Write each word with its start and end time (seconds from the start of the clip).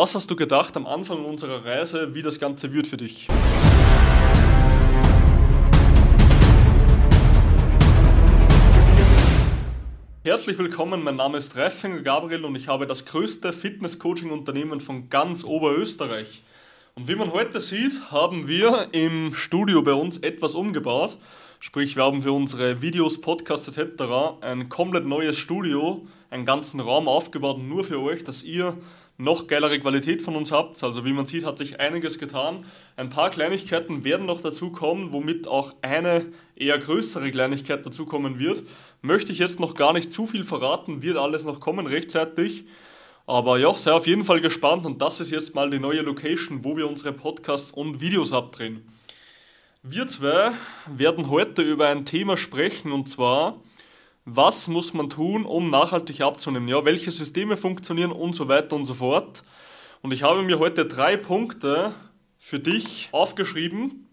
Was 0.00 0.14
hast 0.14 0.30
du 0.30 0.34
gedacht 0.34 0.78
am 0.78 0.86
Anfang 0.86 1.26
unserer 1.26 1.62
Reise, 1.62 2.14
wie 2.14 2.22
das 2.22 2.40
Ganze 2.40 2.72
wird 2.72 2.86
für 2.86 2.96
dich? 2.96 3.28
Herzlich 10.24 10.56
willkommen, 10.56 11.04
mein 11.04 11.16
Name 11.16 11.36
ist 11.36 11.54
Reifinger 11.54 12.00
Gabriel 12.00 12.46
und 12.46 12.54
ich 12.54 12.66
habe 12.66 12.86
das 12.86 13.04
größte 13.04 13.52
Fitness-Coaching-Unternehmen 13.52 14.80
von 14.80 15.10
ganz 15.10 15.44
Oberösterreich. 15.44 16.40
Und 16.94 17.06
wie 17.06 17.16
man 17.16 17.30
heute 17.34 17.60
sieht, 17.60 18.10
haben 18.10 18.48
wir 18.48 18.88
im 18.92 19.34
Studio 19.34 19.82
bei 19.82 19.92
uns 19.92 20.16
etwas 20.16 20.54
umgebaut. 20.54 21.18
Sprich, 21.58 21.94
wir 21.96 22.04
haben 22.04 22.22
für 22.22 22.32
unsere 22.32 22.80
Videos, 22.80 23.20
Podcasts 23.20 23.76
etc. 23.76 24.02
ein 24.40 24.70
komplett 24.70 25.04
neues 25.04 25.36
Studio, 25.36 26.06
einen 26.30 26.46
ganzen 26.46 26.80
Raum 26.80 27.06
aufgebaut, 27.06 27.58
nur 27.58 27.84
für 27.84 28.00
euch, 28.00 28.24
dass 28.24 28.42
ihr 28.42 28.78
noch 29.20 29.46
geilere 29.46 29.78
Qualität 29.78 30.22
von 30.22 30.36
uns 30.36 30.50
habt. 30.50 30.82
Also 30.82 31.04
wie 31.04 31.12
man 31.12 31.26
sieht, 31.26 31.44
hat 31.44 31.58
sich 31.58 31.80
einiges 31.80 32.18
getan. 32.18 32.64
Ein 32.96 33.10
paar 33.10 33.30
Kleinigkeiten 33.30 34.04
werden 34.04 34.26
noch 34.26 34.40
dazu 34.40 34.70
kommen, 34.70 35.12
womit 35.12 35.46
auch 35.46 35.74
eine 35.82 36.26
eher 36.56 36.78
größere 36.78 37.30
Kleinigkeit 37.30 37.84
dazu 37.84 38.06
kommen 38.06 38.38
wird. 38.38 38.62
Möchte 39.02 39.32
ich 39.32 39.38
jetzt 39.38 39.60
noch 39.60 39.74
gar 39.74 39.92
nicht 39.92 40.12
zu 40.12 40.26
viel 40.26 40.44
verraten, 40.44 41.02
wird 41.02 41.16
alles 41.16 41.44
noch 41.44 41.60
kommen 41.60 41.86
rechtzeitig. 41.86 42.64
Aber 43.26 43.58
ja, 43.58 43.72
sei 43.74 43.92
auf 43.92 44.06
jeden 44.06 44.24
Fall 44.24 44.40
gespannt 44.40 44.86
und 44.86 45.00
das 45.00 45.20
ist 45.20 45.30
jetzt 45.30 45.54
mal 45.54 45.70
die 45.70 45.78
neue 45.78 46.00
Location, 46.00 46.64
wo 46.64 46.76
wir 46.76 46.88
unsere 46.88 47.12
Podcasts 47.12 47.70
und 47.70 48.00
Videos 48.00 48.32
abdrehen. 48.32 48.82
Wir 49.82 50.08
zwei 50.08 50.52
werden 50.86 51.30
heute 51.30 51.62
über 51.62 51.88
ein 51.88 52.04
Thema 52.04 52.36
sprechen 52.36 52.92
und 52.92 53.08
zwar 53.08 53.56
was 54.24 54.68
muss 54.68 54.92
man 54.92 55.08
tun, 55.08 55.44
um 55.44 55.70
nachhaltig 55.70 56.20
abzunehmen? 56.20 56.68
Ja, 56.68 56.84
welche 56.84 57.10
Systeme 57.10 57.56
funktionieren 57.56 58.12
und 58.12 58.34
so 58.34 58.48
weiter 58.48 58.76
und 58.76 58.84
so 58.84 58.94
fort. 58.94 59.42
Und 60.02 60.12
ich 60.12 60.22
habe 60.22 60.42
mir 60.42 60.58
heute 60.58 60.86
drei 60.86 61.16
Punkte 61.16 61.94
für 62.38 62.58
dich 62.58 63.08
aufgeschrieben, 63.12 64.06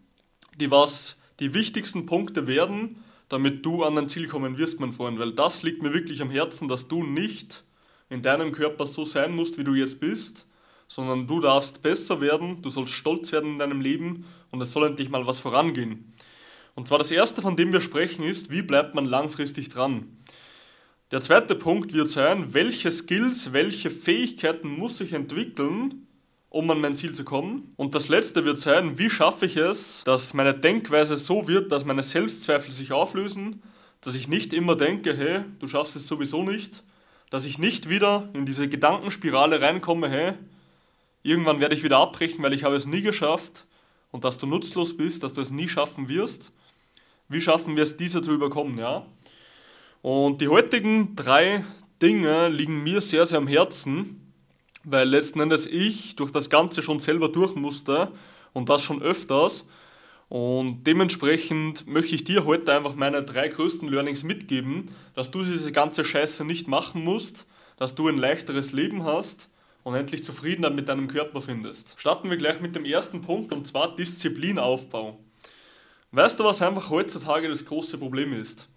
die 0.60 0.72
was 0.72 1.18
die 1.40 1.54
wichtigsten 1.54 2.06
Punkte 2.06 2.48
werden, 2.48 3.04
damit 3.30 3.66
du 3.66 3.84
an 3.84 3.96
dein 3.96 4.10
Ziel 4.10 4.28
kommen 4.28 4.58
wirst, 4.58 4.80
mein 4.80 4.92
Freund. 4.92 5.20
Weil 5.20 5.34
das 5.34 5.64
liegt 5.64 5.84
mir 5.84 5.94
wirklich 5.94 6.22
am 6.22 6.30
Herzen, 6.30 6.68
dass 6.68 6.88
du 6.88 7.04
nicht 7.04 7.64
in 8.10 8.22
deinem 8.22 8.52
Körper 8.52 8.86
so 8.86 9.06
sein 9.06 9.36
musst, 9.36 9.58
wie 9.58 9.64
du 9.64 9.74
jetzt 9.74 10.00
bist, 10.00 10.48
sondern 10.88 11.28
du 11.28 11.42
darfst 11.42 11.82
besser 11.82 12.22
werden, 12.22 12.62
du 12.62 12.70
sollst 12.70 12.94
stolz 12.94 13.32
werden 13.32 13.54
in 13.54 13.60
deinem 13.60 13.82
Leben 13.82 14.26
und 14.52 14.62
es 14.62 14.72
soll 14.72 14.88
endlich 14.88 15.10
mal 15.10 15.28
was 15.28 15.40
vorangehen. 15.40 16.14
Und 16.78 16.88
zwar 16.88 17.00
das 17.00 17.10
erste, 17.10 17.42
von 17.42 17.56
dem 17.56 17.74
wir 17.74 17.82
sprechen, 17.82 18.24
ist, 18.24 18.52
wie 18.52 18.62
bleibt 18.62 18.94
man 18.94 19.06
langfristig 19.06 19.70
dran? 19.70 20.16
Der 21.10 21.22
zweite 21.22 21.56
Punkt 21.56 21.92
wird 21.92 22.08
sein, 22.08 22.54
welche 22.54 22.92
Skills, 22.92 23.52
welche 23.52 23.90
Fähigkeiten 23.90 24.78
muss 24.78 25.02
ich 25.02 25.14
entwickeln, 25.14 26.06
um 26.50 26.70
an 26.70 26.80
mein 26.80 26.96
Ziel 26.96 27.16
zu 27.16 27.24
kommen. 27.24 27.74
Und 27.78 27.96
das 27.96 28.10
letzte 28.10 28.46
wird 28.46 28.60
sein, 28.60 29.00
wie 29.00 29.10
schaffe 29.10 29.48
ich 29.48 29.58
es, 29.58 30.04
dass 30.06 30.36
meine 30.36 30.54
Denkweise 30.54 31.18
so 31.18 31.48
wird, 31.48 31.72
dass 31.72 31.84
meine 31.84 32.04
Selbstzweifel 32.04 32.72
sich 32.72 32.92
auflösen, 32.92 33.64
dass 34.02 34.14
ich 34.14 34.28
nicht 34.28 34.54
immer 34.54 34.76
denke, 34.76 35.18
hey, 35.18 35.46
du 35.58 35.68
schaffst 35.68 35.96
es 35.96 36.08
sowieso 36.08 36.44
nicht, 36.44 36.84
dass 37.32 37.46
ich 37.46 37.58
nicht 37.58 37.90
wieder 37.90 38.30
in 38.34 38.46
diese 38.46 38.70
Gedankenspirale 38.70 39.62
reinkomme, 39.62 40.10
hey, 40.10 40.34
irgendwann 41.24 41.60
werde 41.60 41.74
ich 41.74 41.84
wieder 41.84 41.98
abbrechen, 41.98 42.44
weil 42.44 42.54
ich 42.54 42.64
habe 42.64 42.76
es 42.76 42.86
nie 42.86 43.02
geschafft 43.02 43.66
und 44.12 44.26
dass 44.26 44.38
du 44.38 44.46
nutzlos 44.46 44.96
bist, 44.96 45.24
dass 45.24 45.34
du 45.34 45.42
es 45.42 45.50
nie 45.50 45.70
schaffen 45.70 46.08
wirst, 46.08 46.52
wie 47.30 47.42
schaffen 47.42 47.76
wir 47.76 47.84
es, 47.84 47.98
diese 47.98 48.22
zu 48.22 48.32
überkommen, 48.32 48.78
ja? 48.78 49.06
Und 50.02 50.42
die 50.42 50.48
heutigen 50.48 51.16
drei 51.16 51.64
Dinge 52.02 52.50
liegen 52.50 52.84
mir 52.84 53.02
sehr, 53.02 53.26
sehr 53.26 53.40
am 53.40 53.48
Herzen, 53.48 54.34
weil 54.84 55.10
letzten 55.10 55.40
Endes 55.40 55.68
ich 55.68 56.16
durch 56.16 56.32
das 56.32 56.50
Ganze 56.50 56.82
schon 56.82 57.00
selber 57.00 57.30
durch 57.30 57.56
musste 57.56 58.12
und 58.54 58.70
das 58.70 58.82
schon 58.82 59.02
öfters. 59.02 59.66
Und 60.30 60.84
dementsprechend 60.86 61.88
möchte 61.88 62.16
ich 62.16 62.24
dir 62.24 62.46
heute 62.46 62.74
einfach 62.74 62.96
meine 62.96 63.24
drei 63.24 63.48
größten 63.48 63.88
Learnings 63.90 64.24
mitgeben, 64.24 64.92
dass 65.14 65.32
du 65.32 65.44
diese 65.44 65.72
ganze 65.72 66.06
Scheiße 66.06 66.46
nicht 66.46 66.68
machen 66.68 67.04
musst, 67.04 67.48
dass 67.78 67.96
du 67.96 68.08
ein 68.08 68.18
leichteres 68.18 68.72
Leben 68.74 69.04
hast 69.04 69.50
und 69.84 69.96
endlich 69.96 70.24
Zufriedenheit 70.24 70.76
mit 70.76 70.90
deinem 70.90 71.08
Körper 71.08 71.42
findest. 71.42 71.96
Starten 71.98 72.30
wir 72.30 72.38
gleich 72.38 72.60
mit 72.60 72.76
dem 72.76 72.86
ersten 72.86 73.22
Punkt 73.22 73.54
und 73.54 73.66
zwar 73.68 73.96
Disziplinaufbau. 73.96 75.18
Weißt 76.18 76.40
du, 76.40 76.44
was 76.46 76.64
einfach 76.64 76.90
heutzutage 76.90 77.48
das 77.48 77.64
große 77.64 78.00
Problem 78.00 78.34
ist? 78.34 78.68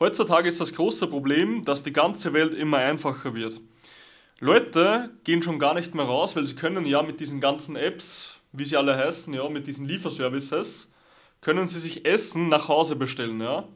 Heutzutage 0.00 0.48
ist 0.48 0.60
das 0.60 0.74
große 0.74 1.06
Problem, 1.06 1.64
dass 1.64 1.84
die 1.84 1.92
ganze 1.92 2.32
Welt 2.32 2.54
immer 2.54 2.78
einfacher 2.78 3.36
wird. 3.36 3.60
Leute 4.40 5.10
gehen 5.22 5.44
schon 5.44 5.60
gar 5.60 5.74
nicht 5.74 5.94
mehr 5.94 6.06
raus, 6.06 6.34
weil 6.34 6.44
sie 6.44 6.56
können 6.56 6.84
ja 6.84 7.04
mit 7.04 7.20
diesen 7.20 7.40
ganzen 7.40 7.76
Apps, 7.76 8.40
wie 8.50 8.64
sie 8.64 8.76
alle 8.76 8.96
heißen, 8.96 9.32
ja, 9.32 9.48
mit 9.48 9.68
diesen 9.68 9.84
Lieferservices, 9.84 10.88
können 11.40 11.68
sie 11.68 11.78
sich 11.78 12.04
Essen 12.04 12.48
nach 12.48 12.66
Hause 12.66 12.96
bestellen, 12.96 13.40
ja. 13.40 13.68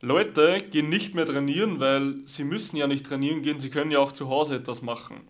Leute 0.00 0.58
gehen 0.70 0.88
nicht 0.88 1.16
mehr 1.16 1.26
trainieren, 1.26 1.80
weil 1.80 2.14
sie 2.26 2.44
müssen 2.44 2.76
ja 2.76 2.86
nicht 2.86 3.06
trainieren 3.06 3.42
gehen, 3.42 3.58
sie 3.58 3.70
können 3.70 3.90
ja 3.90 3.98
auch 3.98 4.12
zu 4.12 4.28
Hause 4.28 4.54
etwas 4.54 4.82
machen. 4.82 5.22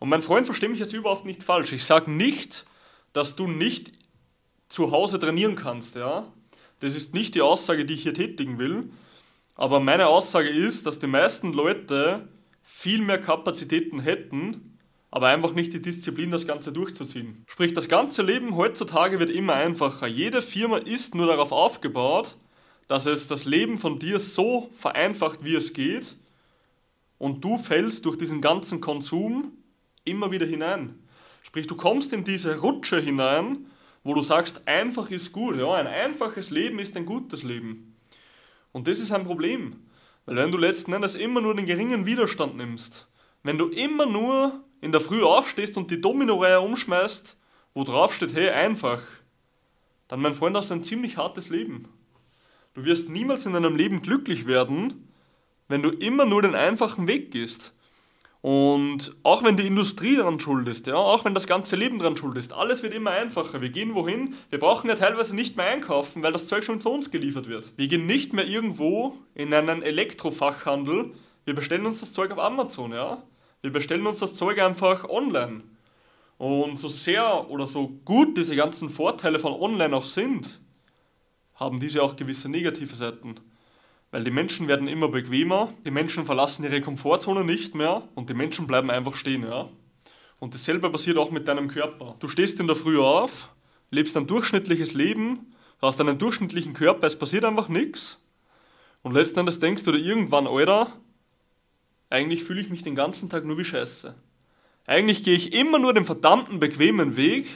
Und 0.00 0.08
mein 0.08 0.22
Freund 0.22 0.46
versteht 0.46 0.70
mich 0.70 0.80
jetzt 0.80 0.92
überhaupt 0.92 1.24
nicht 1.24 1.44
falsch. 1.44 1.72
Ich 1.72 1.84
sage 1.84 2.10
nicht, 2.10 2.66
dass 3.12 3.36
du 3.36 3.46
nicht 3.46 3.92
zu 4.68 4.90
Hause 4.90 5.18
trainieren 5.18 5.56
kannst. 5.56 5.94
Ja? 5.94 6.32
Das 6.80 6.94
ist 6.94 7.14
nicht 7.14 7.34
die 7.34 7.42
Aussage, 7.42 7.84
die 7.84 7.94
ich 7.94 8.02
hier 8.02 8.14
tätigen 8.14 8.58
will. 8.58 8.90
Aber 9.54 9.80
meine 9.80 10.08
Aussage 10.08 10.48
ist, 10.48 10.86
dass 10.86 10.98
die 10.98 11.06
meisten 11.06 11.52
Leute 11.52 12.28
viel 12.62 13.00
mehr 13.00 13.20
Kapazitäten 13.20 14.00
hätten, 14.00 14.78
aber 15.10 15.28
einfach 15.28 15.54
nicht 15.54 15.72
die 15.72 15.80
Disziplin, 15.80 16.30
das 16.30 16.46
Ganze 16.46 16.72
durchzuziehen. 16.72 17.44
Sprich, 17.46 17.72
das 17.72 17.88
ganze 17.88 18.22
Leben 18.22 18.54
heutzutage 18.56 19.18
wird 19.18 19.30
immer 19.30 19.54
einfacher. 19.54 20.06
Jede 20.06 20.42
Firma 20.42 20.78
ist 20.78 21.14
nur 21.14 21.26
darauf 21.26 21.52
aufgebaut, 21.52 22.36
dass 22.86 23.06
es 23.06 23.28
das 23.28 23.46
Leben 23.46 23.78
von 23.78 23.98
dir 23.98 24.20
so 24.20 24.70
vereinfacht, 24.76 25.42
wie 25.42 25.54
es 25.54 25.72
geht, 25.72 26.16
und 27.18 27.42
du 27.42 27.56
fällst 27.56 28.04
durch 28.04 28.18
diesen 28.18 28.42
ganzen 28.42 28.82
Konsum 28.82 29.52
immer 30.04 30.30
wieder 30.32 30.44
hinein. 30.44 30.98
Sprich, 31.42 31.66
du 31.66 31.76
kommst 31.76 32.12
in 32.12 32.24
diese 32.24 32.58
Rutsche 32.58 33.00
hinein, 33.00 33.66
wo 34.06 34.14
du 34.14 34.22
sagst, 34.22 34.68
einfach 34.68 35.10
ist 35.10 35.32
gut. 35.32 35.56
Ja, 35.56 35.74
ein 35.74 35.88
einfaches 35.88 36.50
Leben 36.50 36.78
ist 36.78 36.96
ein 36.96 37.06
gutes 37.06 37.42
Leben. 37.42 37.96
Und 38.70 38.86
das 38.86 39.00
ist 39.00 39.10
ein 39.10 39.24
Problem. 39.24 39.80
Weil 40.26 40.36
wenn 40.36 40.52
du 40.52 40.58
letzten 40.58 40.92
Endes 40.92 41.16
immer 41.16 41.40
nur 41.40 41.56
den 41.56 41.66
geringen 41.66 42.06
Widerstand 42.06 42.56
nimmst, 42.56 43.08
wenn 43.42 43.58
du 43.58 43.66
immer 43.66 44.06
nur 44.06 44.62
in 44.80 44.92
der 44.92 45.00
Früh 45.00 45.24
aufstehst 45.24 45.76
und 45.76 45.90
die 45.90 46.00
Domino-Reihe 46.00 46.60
umschmeißt, 46.60 47.36
wo 47.74 47.82
drauf 47.82 48.14
steht, 48.14 48.32
hey, 48.32 48.50
einfach, 48.50 49.02
dann, 50.06 50.20
mein 50.20 50.34
Freund, 50.34 50.56
hast 50.56 50.70
du 50.70 50.74
ein 50.74 50.84
ziemlich 50.84 51.16
hartes 51.16 51.48
Leben. 51.48 51.88
Du 52.74 52.84
wirst 52.84 53.08
niemals 53.08 53.44
in 53.44 53.54
deinem 53.54 53.74
Leben 53.74 54.02
glücklich 54.02 54.46
werden, 54.46 55.08
wenn 55.66 55.82
du 55.82 55.90
immer 55.90 56.26
nur 56.26 56.42
den 56.42 56.54
einfachen 56.54 57.08
Weg 57.08 57.32
gehst. 57.32 57.74
Und 58.46 59.16
auch 59.24 59.42
wenn 59.42 59.56
die 59.56 59.66
Industrie 59.66 60.14
daran 60.14 60.38
schuld 60.38 60.68
ist, 60.68 60.86
ja, 60.86 60.94
auch 60.94 61.24
wenn 61.24 61.34
das 61.34 61.48
ganze 61.48 61.74
Leben 61.74 61.98
daran 61.98 62.16
schuld 62.16 62.38
ist, 62.38 62.52
alles 62.52 62.84
wird 62.84 62.94
immer 62.94 63.10
einfacher. 63.10 63.60
Wir 63.60 63.70
gehen 63.70 63.96
wohin, 63.96 64.36
wir 64.50 64.60
brauchen 64.60 64.88
ja 64.88 64.94
teilweise 64.94 65.34
nicht 65.34 65.56
mehr 65.56 65.66
einkaufen, 65.66 66.22
weil 66.22 66.30
das 66.30 66.46
Zeug 66.46 66.62
schon 66.62 66.78
zu 66.78 66.88
uns 66.88 67.10
geliefert 67.10 67.48
wird. 67.48 67.72
Wir 67.76 67.88
gehen 67.88 68.06
nicht 68.06 68.34
mehr 68.34 68.46
irgendwo 68.46 69.18
in 69.34 69.52
einen 69.52 69.82
Elektrofachhandel, 69.82 71.10
wir 71.44 71.54
bestellen 71.56 71.86
uns 71.86 71.98
das 71.98 72.12
Zeug 72.12 72.30
auf 72.30 72.38
Amazon, 72.38 72.92
ja. 72.92 73.20
Wir 73.62 73.72
bestellen 73.72 74.06
uns 74.06 74.20
das 74.20 74.34
Zeug 74.34 74.60
einfach 74.60 75.08
online. 75.08 75.64
Und 76.38 76.78
so 76.78 76.86
sehr 76.88 77.50
oder 77.50 77.66
so 77.66 77.88
gut 78.04 78.36
diese 78.36 78.54
ganzen 78.54 78.90
Vorteile 78.90 79.40
von 79.40 79.54
online 79.54 79.96
auch 79.96 80.04
sind, 80.04 80.60
haben 81.56 81.80
diese 81.80 82.00
auch 82.00 82.14
gewisse 82.14 82.48
negative 82.48 82.94
Seiten. 82.94 83.40
Weil 84.16 84.24
die 84.24 84.30
Menschen 84.30 84.66
werden 84.66 84.88
immer 84.88 85.08
bequemer, 85.08 85.74
die 85.84 85.90
Menschen 85.90 86.24
verlassen 86.24 86.64
ihre 86.64 86.80
Komfortzone 86.80 87.44
nicht 87.44 87.74
mehr 87.74 88.08
und 88.14 88.30
die 88.30 88.34
Menschen 88.34 88.66
bleiben 88.66 88.90
einfach 88.90 89.14
stehen, 89.14 89.42
ja. 89.42 89.68
Und 90.38 90.54
dasselbe 90.54 90.88
passiert 90.88 91.18
auch 91.18 91.30
mit 91.30 91.48
deinem 91.48 91.68
Körper. 91.68 92.16
Du 92.18 92.26
stehst 92.26 92.58
in 92.58 92.66
der 92.66 92.76
Früh 92.76 92.98
auf, 92.98 93.50
lebst 93.90 94.16
ein 94.16 94.26
durchschnittliches 94.26 94.94
Leben, 94.94 95.52
hast 95.82 96.00
einen 96.00 96.16
durchschnittlichen 96.16 96.72
Körper, 96.72 97.06
es 97.06 97.18
passiert 97.18 97.44
einfach 97.44 97.68
nichts. 97.68 98.18
Und 99.02 99.12
letzten 99.12 99.40
Endes 99.40 99.58
denkst 99.58 99.82
du 99.82 99.92
dir 99.92 99.98
irgendwann, 99.98 100.46
Alter, 100.46 100.94
eigentlich 102.08 102.42
fühle 102.42 102.62
ich 102.62 102.70
mich 102.70 102.82
den 102.82 102.94
ganzen 102.94 103.28
Tag 103.28 103.44
nur 103.44 103.58
wie 103.58 103.66
Scheiße. 103.66 104.14
Eigentlich 104.86 105.24
gehe 105.24 105.36
ich 105.36 105.52
immer 105.52 105.78
nur 105.78 105.92
den 105.92 106.06
verdammten 106.06 106.58
bequemen 106.58 107.18
Weg 107.18 107.48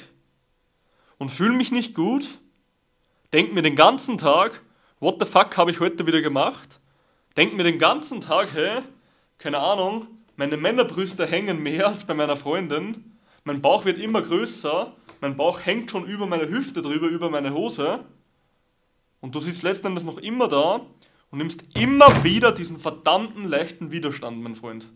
und 1.17 1.31
fühle 1.31 1.55
mich 1.55 1.73
nicht 1.73 1.95
gut, 1.95 2.29
denk 3.33 3.55
mir 3.55 3.63
den 3.63 3.77
ganzen 3.77 4.19
Tag, 4.19 4.61
what 5.01 5.17
the 5.19 5.27
fuck 5.27 5.57
habe 5.57 5.71
ich 5.71 5.81
heute 5.81 6.07
wieder 6.07 6.21
gemacht? 6.21 6.79
Denk 7.37 7.55
mir 7.55 7.65
den 7.65 7.79
ganzen 7.79 8.21
Tag, 8.21 8.53
hey, 8.53 8.83
keine 9.39 9.59
Ahnung, 9.59 10.07
meine 10.37 10.57
Männerbrüste 10.57 11.27
hängen 11.27 11.63
mehr 11.63 11.89
als 11.89 12.05
bei 12.05 12.15
meiner 12.15 12.37
Freundin, 12.37 13.17
mein 13.45 13.63
Bauch 13.63 13.85
wird 13.87 13.99
immer 13.99 14.23
größer, 14.23 14.95
mein 15.21 15.37
Bauch 15.37 15.61
hängt 15.65 15.91
schon 15.91 16.05
über 16.05 16.27
meine 16.27 16.49
Hüfte 16.49 16.83
drüber, 16.83 17.09
über 17.09 17.31
meine 17.31 17.55
Hose 17.55 18.05
und 19.21 19.35
du 19.35 19.41
sitzt 19.41 19.63
letzten 19.63 19.89
Endes 19.89 20.05
noch 20.05 20.19
immer 20.19 20.49
da 20.49 20.81
und 21.31 21.39
nimmst 21.39 21.63
immer 21.75 22.23
wieder 22.23 22.53
diesen 22.53 22.79
verdammten 22.79 23.49
leichten 23.49 23.93
Widerstand, 23.93 24.43
mein 24.43 24.55
Freund. 24.55 24.91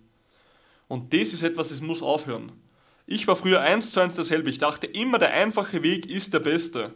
Und 0.89 1.15
das 1.15 1.33
ist 1.33 1.43
etwas, 1.43 1.71
das 1.71 1.81
muss 1.81 2.03
aufhören. 2.03 2.53
Ich 3.07 3.27
war 3.27 3.37
früher 3.37 3.61
eins 3.61 3.93
zu 3.93 4.01
eins 4.01 4.17
dasselbe. 4.17 4.51
Ich 4.51 4.59
dachte 4.59 4.87
immer, 4.87 5.19
der 5.19 5.33
einfache 5.33 5.83
Weg 5.83 6.07
ist 6.07 6.33
der 6.33 6.41
beste. 6.41 6.93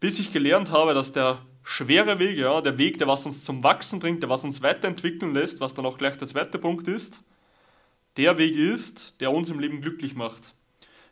Bis 0.00 0.18
ich 0.18 0.32
gelernt 0.32 0.70
habe, 0.70 0.94
dass 0.94 1.12
der 1.12 1.38
schwere 1.68 2.18
Weg, 2.18 2.38
ja, 2.38 2.62
der 2.62 2.78
Weg, 2.78 2.96
der 2.96 3.08
was 3.08 3.26
uns 3.26 3.44
zum 3.44 3.62
Wachsen 3.62 4.00
bringt, 4.00 4.22
der 4.22 4.30
was 4.30 4.42
uns 4.42 4.62
weiterentwickeln 4.62 5.34
lässt, 5.34 5.60
was 5.60 5.74
dann 5.74 5.84
auch 5.84 5.98
gleich 5.98 6.16
der 6.16 6.26
zweite 6.26 6.58
Punkt 6.58 6.88
ist, 6.88 7.22
der 8.16 8.38
Weg 8.38 8.56
ist, 8.56 9.20
der 9.20 9.30
uns 9.30 9.50
im 9.50 9.60
Leben 9.60 9.82
glücklich 9.82 10.14
macht. 10.14 10.54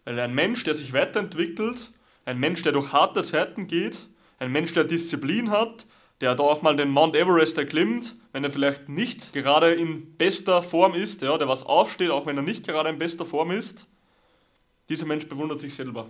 Weil 0.05 0.19
ein 0.19 0.35
Mensch, 0.35 0.65
der 0.65 0.75
sich 0.75 0.95
weiterentwickelt, 0.95 1.93
ein 2.25 2.39
Mensch, 2.39 2.63
der 2.63 2.73
durch 2.73 2.93
harte 2.93 3.23
Zeiten 3.23 3.67
geht, 3.67 4.07
ein 4.39 4.51
Mensch, 4.51 4.73
der 4.73 4.85
Disziplin 4.85 5.51
hat, 5.51 5.87
der 6.23 6.35
da 6.35 6.43
auch 6.43 6.63
mal 6.63 6.75
den 6.75 6.89
Mount 6.89 7.15
Everest 7.15 7.59
erklimmt, 7.59 8.15
wenn 8.33 8.43
er 8.43 8.51
vielleicht 8.51 8.89
nicht 8.89 9.35
gerade 9.35 9.75
in 9.75 10.17
bester 10.17 10.63
Form 10.63 10.95
ist, 10.95 11.21
ja, 11.21 11.37
der 11.37 11.49
was 11.49 11.65
aufsteht, 11.65 12.11
auch 12.11 12.25
wenn 12.25 12.39
er 12.39 12.43
nicht 12.43 12.67
gerade 12.67 12.89
in 12.89 12.99
bester 12.99 13.27
Form 13.27 13.51
ist, 13.51 13.87
dieser 14.89 15.05
Mensch 15.05 15.29
bewundert 15.29 15.61
sich 15.61 15.75
selber. 15.75 16.09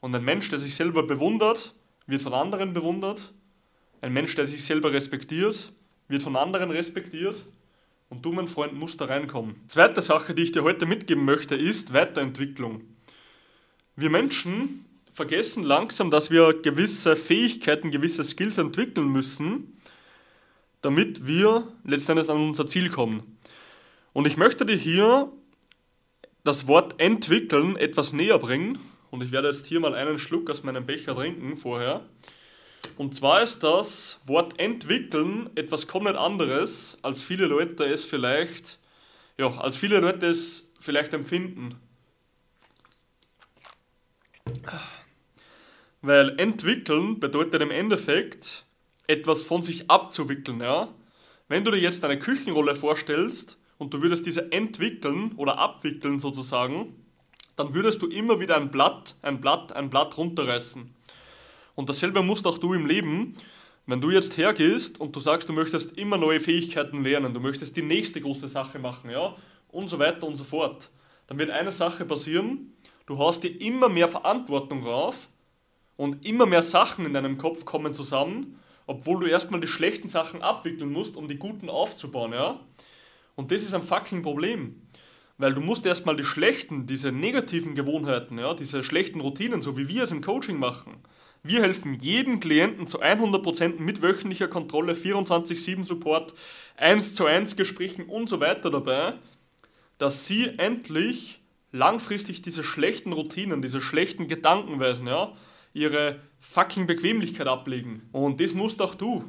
Und 0.00 0.14
ein 0.14 0.24
Mensch, 0.24 0.50
der 0.50 0.58
sich 0.58 0.74
selber 0.74 1.02
bewundert, 1.02 1.74
wird 2.06 2.20
von 2.20 2.34
anderen 2.34 2.74
bewundert. 2.74 3.32
Ein 4.00 4.12
Mensch, 4.12 4.34
der 4.34 4.46
sich 4.46 4.64
selber 4.64 4.92
respektiert, 4.92 5.72
wird 6.08 6.22
von 6.22 6.36
anderen 6.36 6.70
respektiert. 6.70 7.44
Und 8.10 8.24
du, 8.24 8.32
mein 8.32 8.48
Freund, 8.48 8.74
musst 8.74 9.00
da 9.00 9.06
reinkommen. 9.06 9.56
Zweite 9.68 10.02
Sache, 10.02 10.34
die 10.34 10.42
ich 10.42 10.52
dir 10.52 10.62
heute 10.62 10.86
mitgeben 10.86 11.24
möchte, 11.24 11.56
ist 11.56 11.92
Weiterentwicklung. 11.92 12.82
Wir 13.96 14.10
Menschen 14.10 14.84
vergessen 15.12 15.62
langsam, 15.62 16.10
dass 16.10 16.30
wir 16.30 16.60
gewisse 16.60 17.16
Fähigkeiten, 17.16 17.90
gewisse 17.90 18.24
Skills 18.24 18.58
entwickeln 18.58 19.08
müssen, 19.08 19.78
damit 20.82 21.26
wir 21.26 21.68
letztendlich 21.84 22.28
an 22.28 22.36
unser 22.36 22.66
Ziel 22.66 22.90
kommen. 22.90 23.38
Und 24.12 24.26
ich 24.26 24.36
möchte 24.36 24.66
dir 24.66 24.76
hier 24.76 25.32
das 26.44 26.68
Wort 26.68 27.00
entwickeln 27.00 27.76
etwas 27.76 28.12
näher 28.12 28.38
bringen. 28.38 28.78
Und 29.10 29.22
ich 29.22 29.32
werde 29.32 29.48
jetzt 29.48 29.66
hier 29.66 29.80
mal 29.80 29.94
einen 29.94 30.18
Schluck 30.18 30.50
aus 30.50 30.62
meinem 30.62 30.84
Becher 30.84 31.14
trinken 31.14 31.56
vorher. 31.56 32.04
Und 32.96 33.14
zwar 33.14 33.42
ist 33.42 33.62
das 33.62 34.20
Wort 34.26 34.58
entwickeln 34.58 35.50
etwas 35.56 35.86
komplett 35.86 36.16
anderes, 36.16 36.96
als 37.02 37.22
viele 37.22 37.46
Leute 37.46 37.84
es 37.86 38.04
vielleicht, 38.04 38.78
ja, 39.36 39.48
als 39.58 39.76
viele 39.76 39.98
Leute 39.98 40.26
es 40.26 40.68
vielleicht 40.78 41.12
empfinden. 41.12 41.74
Weil 46.02 46.38
entwickeln 46.38 47.18
bedeutet 47.18 47.62
im 47.62 47.70
Endeffekt, 47.70 48.64
etwas 49.06 49.42
von 49.42 49.62
sich 49.62 49.90
abzuwickeln. 49.90 50.60
Ja? 50.60 50.88
Wenn 51.48 51.64
du 51.64 51.70
dir 51.70 51.78
jetzt 51.78 52.04
eine 52.04 52.18
Küchenrolle 52.18 52.74
vorstellst 52.74 53.58
und 53.78 53.92
du 53.92 54.02
würdest 54.02 54.24
diese 54.26 54.52
entwickeln 54.52 55.32
oder 55.36 55.58
abwickeln 55.58 56.20
sozusagen, 56.20 56.94
dann 57.56 57.74
würdest 57.74 58.02
du 58.02 58.06
immer 58.06 58.40
wieder 58.40 58.56
ein 58.56 58.70
Blatt, 58.70 59.16
ein 59.22 59.40
Blatt, 59.40 59.72
ein 59.72 59.90
Blatt 59.90 60.16
runterreißen. 60.16 60.94
Und 61.74 61.88
dasselbe 61.88 62.22
musst 62.22 62.46
auch 62.46 62.58
du 62.58 62.74
im 62.74 62.86
Leben. 62.86 63.34
Wenn 63.86 64.00
du 64.00 64.10
jetzt 64.10 64.36
hergehst 64.36 65.00
und 65.00 65.14
du 65.14 65.20
sagst, 65.20 65.48
du 65.48 65.52
möchtest 65.52 65.92
immer 65.98 66.16
neue 66.16 66.40
Fähigkeiten 66.40 67.02
lernen, 67.02 67.34
du 67.34 67.40
möchtest 67.40 67.76
die 67.76 67.82
nächste 67.82 68.20
große 68.20 68.48
Sache 68.48 68.78
machen, 68.78 69.10
ja, 69.10 69.36
und 69.68 69.88
so 69.88 69.98
weiter 69.98 70.26
und 70.26 70.36
so 70.36 70.44
fort, 70.44 70.88
dann 71.26 71.38
wird 71.38 71.50
eine 71.50 71.72
Sache 71.72 72.04
passieren, 72.04 72.72
du 73.06 73.18
hast 73.18 73.42
dir 73.42 73.60
immer 73.60 73.88
mehr 73.88 74.08
Verantwortung 74.08 74.84
rauf 74.84 75.28
und 75.96 76.24
immer 76.24 76.46
mehr 76.46 76.62
Sachen 76.62 77.04
in 77.04 77.12
deinem 77.12 77.36
Kopf 77.36 77.64
kommen 77.64 77.92
zusammen, 77.92 78.58
obwohl 78.86 79.20
du 79.20 79.26
erstmal 79.26 79.60
die 79.60 79.68
schlechten 79.68 80.08
Sachen 80.08 80.42
abwickeln 80.42 80.92
musst, 80.92 81.16
um 81.16 81.28
die 81.28 81.36
guten 81.36 81.68
aufzubauen, 81.68 82.32
ja? 82.32 82.60
Und 83.36 83.50
das 83.50 83.62
ist 83.62 83.74
ein 83.74 83.82
fucking 83.82 84.22
Problem. 84.22 84.80
Weil 85.36 85.52
du 85.52 85.60
musst 85.60 85.84
erstmal 85.84 86.16
die 86.16 86.24
schlechten, 86.24 86.86
diese 86.86 87.10
negativen 87.10 87.74
Gewohnheiten, 87.74 88.38
ja, 88.38 88.54
diese 88.54 88.84
schlechten 88.84 89.20
Routinen, 89.20 89.62
so 89.62 89.76
wie 89.76 89.88
wir 89.88 90.04
es 90.04 90.12
im 90.12 90.22
Coaching 90.22 90.58
machen. 90.58 91.02
Wir 91.46 91.60
helfen 91.60 91.98
jedem 92.00 92.40
Klienten 92.40 92.86
zu 92.86 93.02
100% 93.02 93.78
mit 93.78 94.00
wöchentlicher 94.00 94.48
Kontrolle, 94.48 94.94
24-7 94.94 95.84
Support, 95.84 96.32
1 96.78 97.14
zu 97.14 97.26
1 97.26 97.56
Gesprächen 97.56 98.06
und 98.06 98.30
so 98.30 98.40
weiter 98.40 98.70
dabei, 98.70 99.12
dass 99.98 100.26
sie 100.26 100.58
endlich 100.58 101.42
langfristig 101.70 102.40
diese 102.40 102.64
schlechten 102.64 103.12
Routinen, 103.12 103.60
diese 103.60 103.82
schlechten 103.82 104.26
Gedankenweisen, 104.26 105.06
ja, 105.06 105.36
ihre 105.74 106.18
fucking 106.40 106.86
Bequemlichkeit 106.86 107.46
ablegen. 107.46 108.08
Und 108.10 108.40
das 108.40 108.54
musst 108.54 108.80
auch 108.80 108.94
du. 108.94 109.24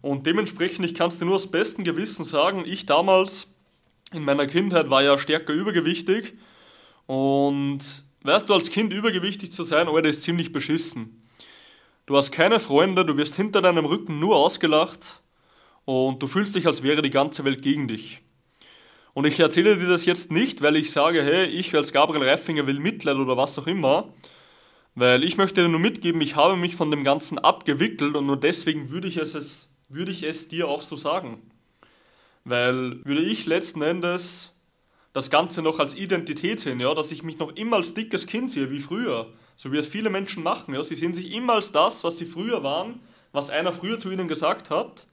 Und 0.00 0.26
dementsprechend, 0.26 0.84
ich 0.84 0.94
kann 0.94 1.08
es 1.08 1.18
dir 1.18 1.24
nur 1.24 1.34
aus 1.34 1.50
bestem 1.50 1.82
Gewissen 1.82 2.24
sagen, 2.24 2.62
ich 2.64 2.86
damals 2.86 3.48
in 4.12 4.22
meiner 4.22 4.46
Kindheit 4.46 4.90
war 4.90 5.02
ja 5.02 5.18
stärker 5.18 5.54
übergewichtig. 5.54 6.34
Und 7.06 7.80
weißt 8.22 8.48
du, 8.48 8.54
als 8.54 8.70
Kind 8.70 8.92
übergewichtig 8.92 9.50
zu 9.50 9.64
sein, 9.64 9.88
Alter, 9.88 10.08
ist 10.08 10.22
ziemlich 10.22 10.52
beschissen. 10.52 11.18
Du 12.04 12.16
hast 12.16 12.32
keine 12.32 12.58
Freunde, 12.58 13.04
du 13.04 13.16
wirst 13.16 13.36
hinter 13.36 13.62
deinem 13.62 13.84
Rücken 13.84 14.18
nur 14.18 14.34
ausgelacht 14.34 15.22
und 15.84 16.20
du 16.20 16.26
fühlst 16.26 16.56
dich, 16.56 16.66
als 16.66 16.82
wäre 16.82 17.00
die 17.00 17.10
ganze 17.10 17.44
Welt 17.44 17.62
gegen 17.62 17.86
dich. 17.86 18.22
Und 19.14 19.24
ich 19.24 19.38
erzähle 19.38 19.76
dir 19.76 19.88
das 19.88 20.04
jetzt 20.04 20.32
nicht, 20.32 20.62
weil 20.62 20.74
ich 20.74 20.90
sage, 20.90 21.22
hey, 21.22 21.46
ich 21.46 21.74
als 21.76 21.92
Gabriel 21.92 22.28
Reifinger 22.28 22.66
will 22.66 22.80
Mitleid 22.80 23.16
oder 23.16 23.36
was 23.36 23.56
auch 23.58 23.68
immer, 23.68 24.12
weil 24.96 25.22
ich 25.22 25.36
möchte 25.36 25.62
dir 25.62 25.68
nur 25.68 25.78
mitgeben, 25.78 26.20
ich 26.22 26.34
habe 26.34 26.56
mich 26.56 26.74
von 26.74 26.90
dem 26.90 27.04
Ganzen 27.04 27.38
abgewickelt 27.38 28.16
und 28.16 28.26
nur 28.26 28.38
deswegen 28.38 28.90
würde 28.90 29.06
ich 29.06 29.18
es, 29.18 29.68
würde 29.88 30.10
ich 30.10 30.24
es 30.24 30.48
dir 30.48 30.66
auch 30.66 30.82
so 30.82 30.96
sagen. 30.96 31.50
Weil 32.44 33.04
würde 33.04 33.22
ich 33.22 33.46
letzten 33.46 33.82
Endes 33.82 34.52
das 35.12 35.30
Ganze 35.30 35.62
noch 35.62 35.78
als 35.78 35.94
Identität 35.94 36.58
sehen, 36.58 36.80
ja, 36.80 36.92
dass 36.94 37.12
ich 37.12 37.22
mich 37.22 37.38
noch 37.38 37.54
immer 37.54 37.76
als 37.76 37.94
dickes 37.94 38.26
Kind 38.26 38.50
sehe, 38.50 38.70
wie 38.72 38.80
früher, 38.80 39.28
so 39.62 39.70
wie 39.70 39.78
es 39.78 39.86
viele 39.86 40.10
Menschen 40.10 40.42
machen. 40.42 40.74
Ja. 40.74 40.82
Sie 40.82 40.96
sehen 40.96 41.14
sich 41.14 41.30
immer 41.30 41.52
als 41.52 41.70
das, 41.70 42.02
was 42.02 42.18
sie 42.18 42.26
früher 42.26 42.64
waren, 42.64 42.98
was 43.30 43.48
einer 43.48 43.70
früher 43.70 43.96
zu 43.96 44.10
ihnen 44.10 44.26
gesagt 44.26 44.70
hat, 44.70 45.06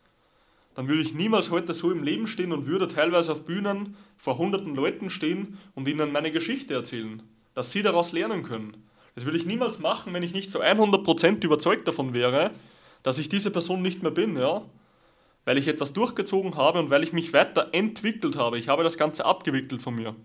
dann 0.74 0.88
würde 0.88 1.04
ich 1.04 1.14
niemals 1.14 1.52
heute 1.52 1.76
so 1.76 1.92
im 1.92 2.02
Leben 2.02 2.26
stehen 2.26 2.52
und 2.52 2.66
würde 2.66 2.88
teilweise 2.88 3.32
auf 3.32 3.46
Bühnen 3.46 3.96
vor 4.18 4.40
hunderten 4.40 4.74
Leuten 4.74 5.12
stehen 5.12 5.60
und 5.76 5.88
ihnen 5.88 6.12
meine 6.12 6.32
Geschichte 6.32 6.74
erzählen, 6.74 7.22
dass 7.54 7.72
sie 7.72 7.84
daraus 7.84 8.12
lernen 8.12 8.42
können. 8.42 8.76
Das 9.14 9.24
würde 9.24 9.38
ich 9.38 9.46
niemals 9.46 9.78
machen, 9.78 10.16
wenn 10.16 10.24
ich 10.24 10.34
nicht 10.34 10.52
zu 10.52 10.64
100% 10.64 11.46
überzeugt 11.46 11.88
davon 11.88 12.16
wäre, 12.16 12.50
dass 13.04 13.20
ich 13.20 13.30
diese 13.30 13.52
Person 13.52 13.84
nicht 13.84 14.02
mehr 14.02 14.12
bin, 14.12 14.36
ja. 14.36 14.64
Weil 15.46 15.60
ich 15.60 15.68
etwas 15.68 15.94
durchgezogen 15.94 16.56
habe 16.56 16.80
und 16.80 16.90
weil 16.90 17.04
ich 17.04 17.14
mich 17.14 17.34
weiterentwickelt 17.34 18.36
habe. 18.36 18.58
Ich 18.58 18.68
habe 18.68 18.84
das 18.84 18.98
Ganze 18.98 19.26
abgewickelt 19.26 19.84
von 19.84 19.94
mir. 19.94 20.16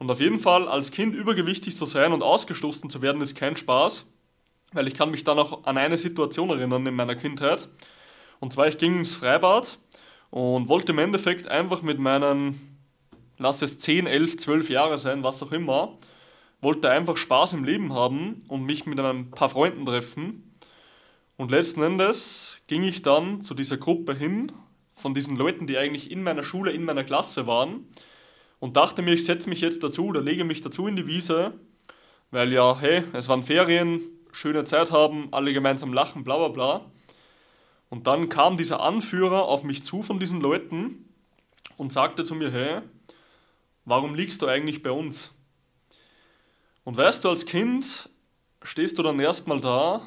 Und 0.00 0.10
auf 0.10 0.18
jeden 0.18 0.38
Fall, 0.38 0.66
als 0.66 0.90
Kind 0.90 1.14
übergewichtig 1.14 1.76
zu 1.76 1.84
sein 1.84 2.14
und 2.14 2.22
ausgestoßen 2.22 2.88
zu 2.88 3.02
werden, 3.02 3.20
ist 3.20 3.36
kein 3.36 3.58
Spaß. 3.58 4.06
Weil 4.72 4.88
ich 4.88 4.94
kann 4.94 5.10
mich 5.10 5.24
dann 5.24 5.38
auch 5.38 5.64
an 5.64 5.76
eine 5.76 5.98
Situation 5.98 6.48
erinnern 6.48 6.86
in 6.86 6.94
meiner 6.94 7.16
Kindheit. 7.16 7.68
Und 8.40 8.50
zwar, 8.50 8.66
ich 8.66 8.78
ging 8.78 9.00
ins 9.00 9.14
Freibad 9.14 9.78
und 10.30 10.68
wollte 10.68 10.92
im 10.92 10.98
Endeffekt 10.98 11.48
einfach 11.48 11.82
mit 11.82 11.98
meinen, 11.98 12.78
lass 13.36 13.60
es 13.60 13.78
10, 13.78 14.06
11, 14.06 14.38
12 14.38 14.70
Jahre 14.70 14.96
sein, 14.96 15.22
was 15.22 15.42
auch 15.42 15.52
immer, 15.52 15.98
wollte 16.62 16.88
einfach 16.88 17.18
Spaß 17.18 17.52
im 17.52 17.64
Leben 17.64 17.92
haben 17.92 18.42
und 18.48 18.64
mich 18.64 18.86
mit 18.86 18.98
ein 18.98 19.30
paar 19.30 19.50
Freunden 19.50 19.84
treffen. 19.84 20.56
Und 21.36 21.50
letzten 21.50 21.82
Endes 21.82 22.56
ging 22.68 22.84
ich 22.84 23.02
dann 23.02 23.42
zu 23.42 23.52
dieser 23.52 23.76
Gruppe 23.76 24.14
hin, 24.14 24.50
von 24.94 25.12
diesen 25.12 25.36
Leuten, 25.36 25.66
die 25.66 25.76
eigentlich 25.76 26.10
in 26.10 26.22
meiner 26.22 26.42
Schule, 26.42 26.70
in 26.70 26.84
meiner 26.84 27.04
Klasse 27.04 27.46
waren, 27.46 27.86
und 28.60 28.76
dachte 28.76 29.02
mir, 29.02 29.14
ich 29.14 29.24
setze 29.24 29.48
mich 29.48 29.60
jetzt 29.60 29.82
dazu 29.82 30.06
oder 30.06 30.22
lege 30.22 30.44
mich 30.44 30.60
dazu 30.60 30.86
in 30.86 30.94
die 30.94 31.06
Wiese, 31.06 31.54
weil 32.30 32.52
ja, 32.52 32.78
hey, 32.78 33.02
es 33.12 33.26
waren 33.28 33.42
Ferien, 33.42 34.00
schöne 34.32 34.64
Zeit 34.64 34.92
haben, 34.92 35.28
alle 35.32 35.52
gemeinsam 35.52 35.92
lachen, 35.92 36.22
bla 36.22 36.36
bla 36.36 36.48
bla. 36.48 36.90
Und 37.88 38.06
dann 38.06 38.28
kam 38.28 38.56
dieser 38.56 38.80
Anführer 38.80 39.46
auf 39.46 39.64
mich 39.64 39.82
zu 39.82 40.02
von 40.02 40.20
diesen 40.20 40.40
Leuten 40.40 41.08
und 41.76 41.92
sagte 41.92 42.22
zu 42.22 42.36
mir, 42.36 42.52
hey, 42.52 42.82
warum 43.84 44.14
liegst 44.14 44.42
du 44.42 44.46
eigentlich 44.46 44.82
bei 44.82 44.92
uns? 44.92 45.32
Und 46.84 46.96
weißt 46.96 47.24
du, 47.24 47.30
als 47.30 47.46
Kind 47.46 48.08
stehst 48.62 48.98
du 48.98 49.02
dann 49.02 49.18
erstmal 49.18 49.60
da 49.60 50.06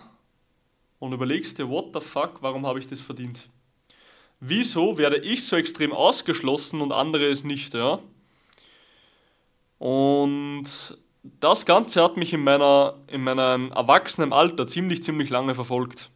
und 0.99 1.11
überlegst 1.11 1.57
dir, 1.57 1.69
what 1.69 1.89
the 1.93 1.99
fuck, 1.99 2.41
warum 2.41 2.65
habe 2.65 2.79
ich 2.79 2.87
das 2.87 3.01
verdient? 3.01 3.49
Wieso 4.39 4.97
werde 4.97 5.17
ich 5.17 5.45
so 5.45 5.55
extrem 5.55 5.91
ausgeschlossen 5.91 6.81
und 6.81 6.91
andere 6.91 7.25
es 7.25 7.43
nicht, 7.43 7.73
ja? 7.73 7.99
Und 9.83 10.97
das 11.39 11.65
Ganze 11.65 12.03
hat 12.03 12.15
mich 12.15 12.31
in, 12.33 12.43
meiner, 12.43 12.95
in 13.07 13.23
meinem 13.23 13.71
erwachsenen 13.71 14.31
Alter 14.31 14.67
ziemlich, 14.67 15.03
ziemlich 15.03 15.29
lange 15.29 15.55
verfolgt. 15.55 16.09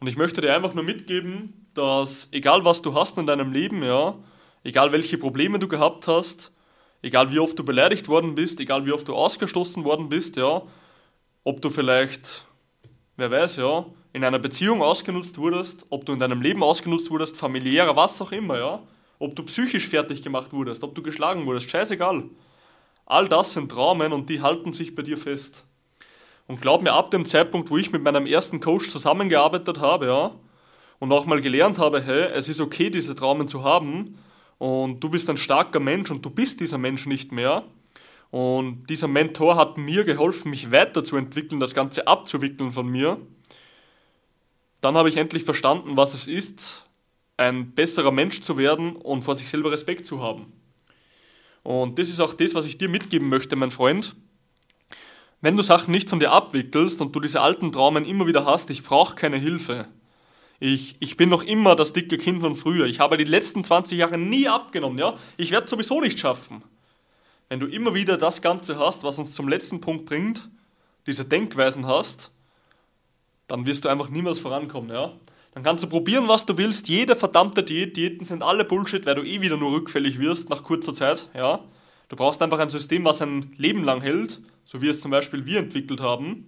Und 0.00 0.06
ich 0.06 0.16
möchte 0.16 0.40
dir 0.40 0.54
einfach 0.54 0.74
nur 0.74 0.84
mitgeben, 0.84 1.66
dass 1.74 2.28
egal 2.30 2.64
was 2.64 2.82
du 2.82 2.94
hast 2.94 3.18
in 3.18 3.26
deinem 3.26 3.52
Leben, 3.52 3.82
ja, 3.82 4.14
egal 4.62 4.92
welche 4.92 5.18
Probleme 5.18 5.58
du 5.58 5.66
gehabt 5.66 6.06
hast, 6.06 6.52
Egal 7.00 7.30
wie 7.30 7.38
oft 7.38 7.56
du 7.56 7.64
beleidigt 7.64 8.08
worden 8.08 8.34
bist, 8.34 8.58
egal 8.58 8.84
wie 8.84 8.92
oft 8.92 9.06
du 9.06 9.14
ausgestoßen 9.14 9.84
worden 9.84 10.08
bist, 10.08 10.36
ja, 10.36 10.62
ob 11.44 11.62
du 11.62 11.70
vielleicht, 11.70 12.44
wer 13.16 13.30
weiß, 13.30 13.56
ja, 13.56 13.86
in 14.12 14.24
einer 14.24 14.40
Beziehung 14.40 14.82
ausgenutzt 14.82 15.38
wurdest, 15.38 15.86
ob 15.90 16.04
du 16.06 16.12
in 16.12 16.18
deinem 16.18 16.42
Leben 16.42 16.64
ausgenutzt 16.64 17.10
wurdest, 17.10 17.36
familiärer, 17.36 17.94
was 17.94 18.20
auch 18.20 18.32
immer, 18.32 18.58
ja, 18.58 18.82
ob 19.20 19.36
du 19.36 19.44
psychisch 19.44 19.86
fertig 19.86 20.22
gemacht 20.22 20.52
wurdest, 20.52 20.82
ob 20.82 20.96
du 20.96 21.02
geschlagen 21.02 21.46
wurdest, 21.46 21.70
scheißegal. 21.70 22.24
All 23.10 23.26
das 23.26 23.54
sind 23.54 23.70
Traumen 23.70 24.12
und 24.12 24.28
die 24.28 24.42
halten 24.42 24.74
sich 24.74 24.94
bei 24.94 25.00
dir 25.02 25.16
fest. 25.16 25.64
Und 26.46 26.60
glaub 26.60 26.82
mir, 26.82 26.92
ab 26.92 27.10
dem 27.10 27.24
Zeitpunkt, 27.24 27.70
wo 27.70 27.78
ich 27.78 27.90
mit 27.90 28.02
meinem 28.02 28.26
ersten 28.26 28.60
Coach 28.60 28.90
zusammengearbeitet 28.90 29.80
habe, 29.80 30.06
ja, 30.06 30.32
und 30.98 31.10
auch 31.10 31.24
mal 31.24 31.40
gelernt 31.40 31.78
habe, 31.78 32.02
hey, 32.02 32.26
es 32.34 32.50
ist 32.50 32.60
okay, 32.60 32.90
diese 32.90 33.14
Traumen 33.14 33.48
zu 33.48 33.64
haben, 33.64 34.18
und 34.58 35.00
du 35.00 35.08
bist 35.08 35.30
ein 35.30 35.38
starker 35.38 35.80
Mensch 35.80 36.10
und 36.10 36.22
du 36.22 36.28
bist 36.28 36.60
dieser 36.60 36.76
Mensch 36.76 37.06
nicht 37.06 37.32
mehr. 37.32 37.64
Und 38.30 38.86
dieser 38.90 39.08
Mentor 39.08 39.56
hat 39.56 39.78
mir 39.78 40.04
geholfen, 40.04 40.50
mich 40.50 40.70
weiterzuentwickeln, 40.70 41.60
das 41.60 41.74
Ganze 41.74 42.06
abzuwickeln 42.06 42.72
von 42.72 42.88
mir. 42.88 43.18
Dann 44.82 44.96
habe 44.96 45.08
ich 45.08 45.16
endlich 45.16 45.44
verstanden, 45.44 45.96
was 45.96 46.12
es 46.12 46.26
ist, 46.26 46.84
ein 47.38 47.72
besserer 47.72 48.10
Mensch 48.10 48.42
zu 48.42 48.58
werden 48.58 48.96
und 48.96 49.22
vor 49.22 49.36
sich 49.36 49.48
selber 49.48 49.70
Respekt 49.70 50.06
zu 50.06 50.22
haben. 50.22 50.52
Und 51.68 51.98
das 51.98 52.08
ist 52.08 52.18
auch 52.18 52.32
das, 52.32 52.54
was 52.54 52.64
ich 52.64 52.78
dir 52.78 52.88
mitgeben 52.88 53.28
möchte, 53.28 53.54
mein 53.54 53.70
Freund. 53.70 54.16
Wenn 55.42 55.54
du 55.54 55.62
Sachen 55.62 55.90
nicht 55.90 56.08
von 56.08 56.18
dir 56.18 56.32
abwickelst 56.32 57.02
und 57.02 57.14
du 57.14 57.20
diese 57.20 57.42
alten 57.42 57.72
Traumen 57.72 58.06
immer 58.06 58.26
wieder 58.26 58.46
hast, 58.46 58.70
ich 58.70 58.82
brauche 58.82 59.14
keine 59.14 59.36
Hilfe. 59.36 59.86
Ich, 60.60 60.96
ich 61.00 61.18
bin 61.18 61.28
noch 61.28 61.42
immer 61.42 61.76
das 61.76 61.92
dicke 61.92 62.16
Kind 62.16 62.40
von 62.40 62.54
früher. 62.54 62.86
Ich 62.86 63.00
habe 63.00 63.18
die 63.18 63.24
letzten 63.24 63.64
20 63.64 63.98
Jahre 63.98 64.16
nie 64.16 64.48
abgenommen, 64.48 64.98
ja. 64.98 65.16
Ich 65.36 65.50
werde 65.50 65.64
es 65.64 65.70
sowieso 65.70 66.00
nicht 66.00 66.18
schaffen. 66.18 66.62
Wenn 67.50 67.60
du 67.60 67.66
immer 67.66 67.92
wieder 67.92 68.16
das 68.16 68.40
Ganze 68.40 68.78
hast, 68.78 69.02
was 69.02 69.18
uns 69.18 69.34
zum 69.34 69.46
letzten 69.46 69.82
Punkt 69.82 70.06
bringt, 70.06 70.48
diese 71.06 71.26
Denkweisen 71.26 71.86
hast, 71.86 72.30
dann 73.46 73.66
wirst 73.66 73.84
du 73.84 73.90
einfach 73.90 74.08
niemals 74.08 74.38
vorankommen, 74.38 74.88
ja. 74.88 75.12
Dann 75.58 75.64
kannst 75.64 75.82
du 75.82 75.88
probieren, 75.88 76.28
was 76.28 76.46
du 76.46 76.56
willst. 76.56 76.88
Jede 76.88 77.16
verdammte 77.16 77.64
Diät, 77.64 77.96
Diäten 77.96 78.24
sind 78.24 78.44
alle 78.44 78.64
Bullshit, 78.64 79.04
weil 79.06 79.16
du 79.16 79.22
eh 79.22 79.40
wieder 79.40 79.56
nur 79.56 79.72
rückfällig 79.72 80.20
wirst 80.20 80.48
nach 80.50 80.62
kurzer 80.62 80.94
Zeit, 80.94 81.28
ja. 81.34 81.64
Du 82.08 82.14
brauchst 82.14 82.40
einfach 82.40 82.60
ein 82.60 82.68
System, 82.68 83.04
was 83.04 83.20
ein 83.20 83.52
Leben 83.56 83.82
lang 83.82 84.00
hält 84.00 84.40
so 84.68 84.82
wie 84.82 84.88
es 84.88 85.00
zum 85.00 85.10
Beispiel 85.10 85.46
wir 85.46 85.58
entwickelt 85.58 86.00
haben, 86.00 86.46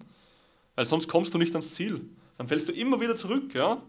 weil 0.75 0.85
sonst 0.85 1.09
kommst 1.09 1.33
du 1.33 1.39
nicht 1.39 1.55
ans 1.55 1.73
Ziel. 1.73 2.03
Dann 2.37 2.49
fällst 2.49 2.69
du 2.69 2.73
immer 2.73 3.01
wieder 3.01 3.17
zurück, 3.17 3.55
ja. 3.55 3.83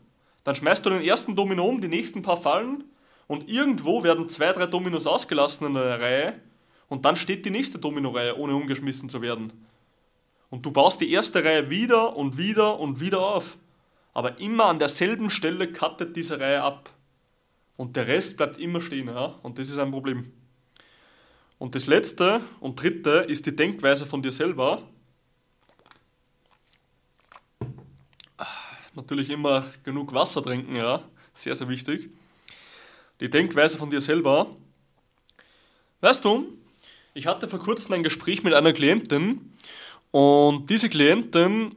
Dann 0.46 0.56
schmeißt 0.56 0.86
du 0.86 0.90
den 0.90 1.02
ersten 1.02 1.36
Domino 1.36 1.66
um, 1.66 1.82
die 1.82 1.90
nächsten 1.90 2.22
paar 2.22 2.38
fallen 2.38 2.86
und 3.28 3.50
irgendwo 3.50 4.04
werden 4.04 4.30
zwei, 4.30 4.54
drei 4.54 4.68
Dominos 4.68 5.06
ausgelassen 5.06 5.68
in 5.68 5.76
einer 5.76 6.00
Reihe 6.00 6.40
und 6.88 7.04
dann 7.04 7.18
steht 7.18 7.46
die 7.46 7.50
nächste 7.50 7.78
Domino-Reihe, 7.78 8.38
ohne 8.38 8.56
umgeschmissen 8.56 9.10
zu 9.10 9.22
werden. 9.22 9.52
Und 10.50 10.66
du 10.66 10.72
baust 10.72 11.02
die 11.02 11.12
erste 11.12 11.44
Reihe 11.44 11.70
wieder 11.70 12.16
und 12.16 12.38
wieder 12.38 12.80
und 12.80 13.02
wieder 13.02 13.20
auf. 13.20 13.58
Aber 14.14 14.40
immer 14.40 14.66
an 14.66 14.80
derselben 14.80 15.30
Stelle 15.30 15.72
cuttet 15.72 16.16
diese 16.16 16.40
Reihe 16.40 16.62
ab. 16.62 16.90
Und 17.78 17.96
der 17.96 18.08
Rest 18.08 18.38
bleibt 18.38 18.58
immer 18.60 18.82
stehen, 18.82 19.08
ja. 19.08 19.40
Und 19.42 19.58
das 19.58 19.70
ist 19.70 19.78
ein 19.78 19.92
Problem. 19.92 20.32
Und 21.58 21.76
das 21.76 21.88
letzte 21.88 22.42
und 22.60 22.82
dritte 22.82 23.26
ist 23.28 23.46
die 23.46 23.56
Denkweise 23.56 24.06
von 24.06 24.22
dir 24.22 24.32
selber. 24.32 24.82
Natürlich 28.94 29.30
immer 29.30 29.66
genug 29.84 30.14
Wasser 30.14 30.44
trinken, 30.44 30.76
ja, 30.76 31.02
sehr, 31.34 31.56
sehr 31.56 31.70
wichtig. 31.70 32.10
Die 33.20 33.30
Denkweise 33.30 33.78
von 33.78 33.90
dir 33.90 34.02
selber. 34.02 34.48
Weißt 36.02 36.26
du, 36.26 36.58
ich 37.14 37.28
hatte 37.28 37.48
vor 37.48 37.60
kurzem 37.60 37.94
ein 37.94 38.04
Gespräch 38.04 38.44
mit 38.44 38.54
einer 38.54 38.74
Klientin 38.74 39.54
und 40.10 40.70
diese 40.70 40.90
Klientin 40.90 41.76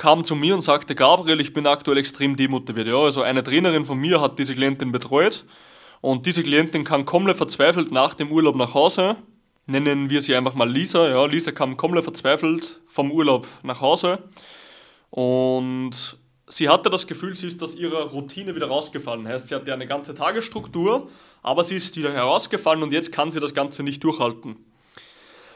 kam 0.00 0.24
zu 0.24 0.34
mir 0.34 0.54
und 0.54 0.62
sagte, 0.62 0.94
Gabriel, 0.94 1.40
ich 1.42 1.52
bin 1.52 1.66
aktuell 1.66 1.98
extrem 1.98 2.34
demotiviert. 2.34 2.86
Ja, 2.86 2.96
also 2.96 3.20
eine 3.20 3.42
Trainerin 3.42 3.84
von 3.84 3.98
mir 3.98 4.18
hat 4.22 4.38
diese 4.38 4.54
Klientin 4.54 4.92
betreut 4.92 5.44
und 6.00 6.24
diese 6.24 6.42
Klientin 6.42 6.84
kam 6.84 7.04
komplett 7.04 7.36
verzweifelt 7.36 7.92
nach 7.92 8.14
dem 8.14 8.32
Urlaub 8.32 8.56
nach 8.56 8.72
Hause. 8.72 9.16
Nennen 9.66 10.08
wir 10.08 10.22
sie 10.22 10.34
einfach 10.34 10.54
mal 10.54 10.70
Lisa. 10.70 11.06
Ja, 11.06 11.26
Lisa 11.26 11.52
kam 11.52 11.76
komplett 11.76 12.04
verzweifelt 12.04 12.80
vom 12.86 13.12
Urlaub 13.12 13.46
nach 13.62 13.82
Hause. 13.82 14.20
Und 15.10 16.16
sie 16.48 16.70
hatte 16.70 16.88
das 16.88 17.06
Gefühl, 17.06 17.36
sie 17.36 17.48
ist 17.48 17.62
aus 17.62 17.74
ihrer 17.74 18.10
Routine 18.10 18.56
wieder 18.56 18.68
rausgefallen. 18.68 19.28
Heißt, 19.28 19.48
sie 19.48 19.54
hatte 19.54 19.70
eine 19.70 19.86
ganze 19.86 20.14
Tagesstruktur, 20.14 21.10
aber 21.42 21.62
sie 21.62 21.76
ist 21.76 21.94
wieder 21.98 22.14
herausgefallen 22.14 22.82
und 22.82 22.94
jetzt 22.94 23.12
kann 23.12 23.32
sie 23.32 23.38
das 23.38 23.52
Ganze 23.52 23.82
nicht 23.82 24.02
durchhalten. 24.02 24.56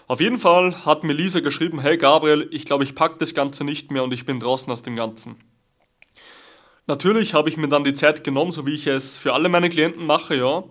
Auf 0.07 0.21
jeden 0.21 0.37
Fall 0.37 0.85
hat 0.85 1.03
mir 1.03 1.15
Lisa 1.15 1.41
geschrieben, 1.41 1.81
hey 1.81 1.97
Gabriel, 1.97 2.47
ich 2.51 2.67
glaube, 2.67 2.85
ich 2.85 2.95
packe 2.95 3.17
das 3.19 3.33
Ganze 3.33 3.65
nicht 3.65 3.91
mehr 3.91 4.05
und 4.05 4.13
ich 4.13 4.27
bin 4.27 4.39
draußen 4.39 4.71
aus 4.71 4.83
dem 4.83 4.97
Ganzen. 4.97 5.37
Natürlich 6.87 7.33
habe 7.33 7.49
ich 7.49 7.57
mir 7.57 7.69
dann 7.69 7.85
die 7.85 7.95
Zeit 7.95 8.23
genommen, 8.23 8.53
so 8.53 8.67
wie 8.67 8.75
ich 8.75 8.87
es 8.87 9.17
für 9.17 9.33
alle 9.33 9.49
meine 9.49 9.71
Klienten 9.71 10.05
mache, 10.05 10.37
ja, 10.37 10.65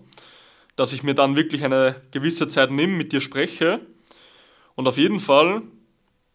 dass 0.75 0.93
ich 0.93 1.01
mir 1.01 1.15
dann 1.15 1.35
wirklich 1.35 1.63
eine 1.63 1.95
gewisse 2.11 2.47
Zeit 2.47 2.69
nehme, 2.69 2.93
mit 2.93 3.11
dir 3.11 3.21
spreche. 3.21 3.79
Und 4.75 4.87
auf 4.87 4.97
jeden 4.99 5.19
Fall 5.19 5.63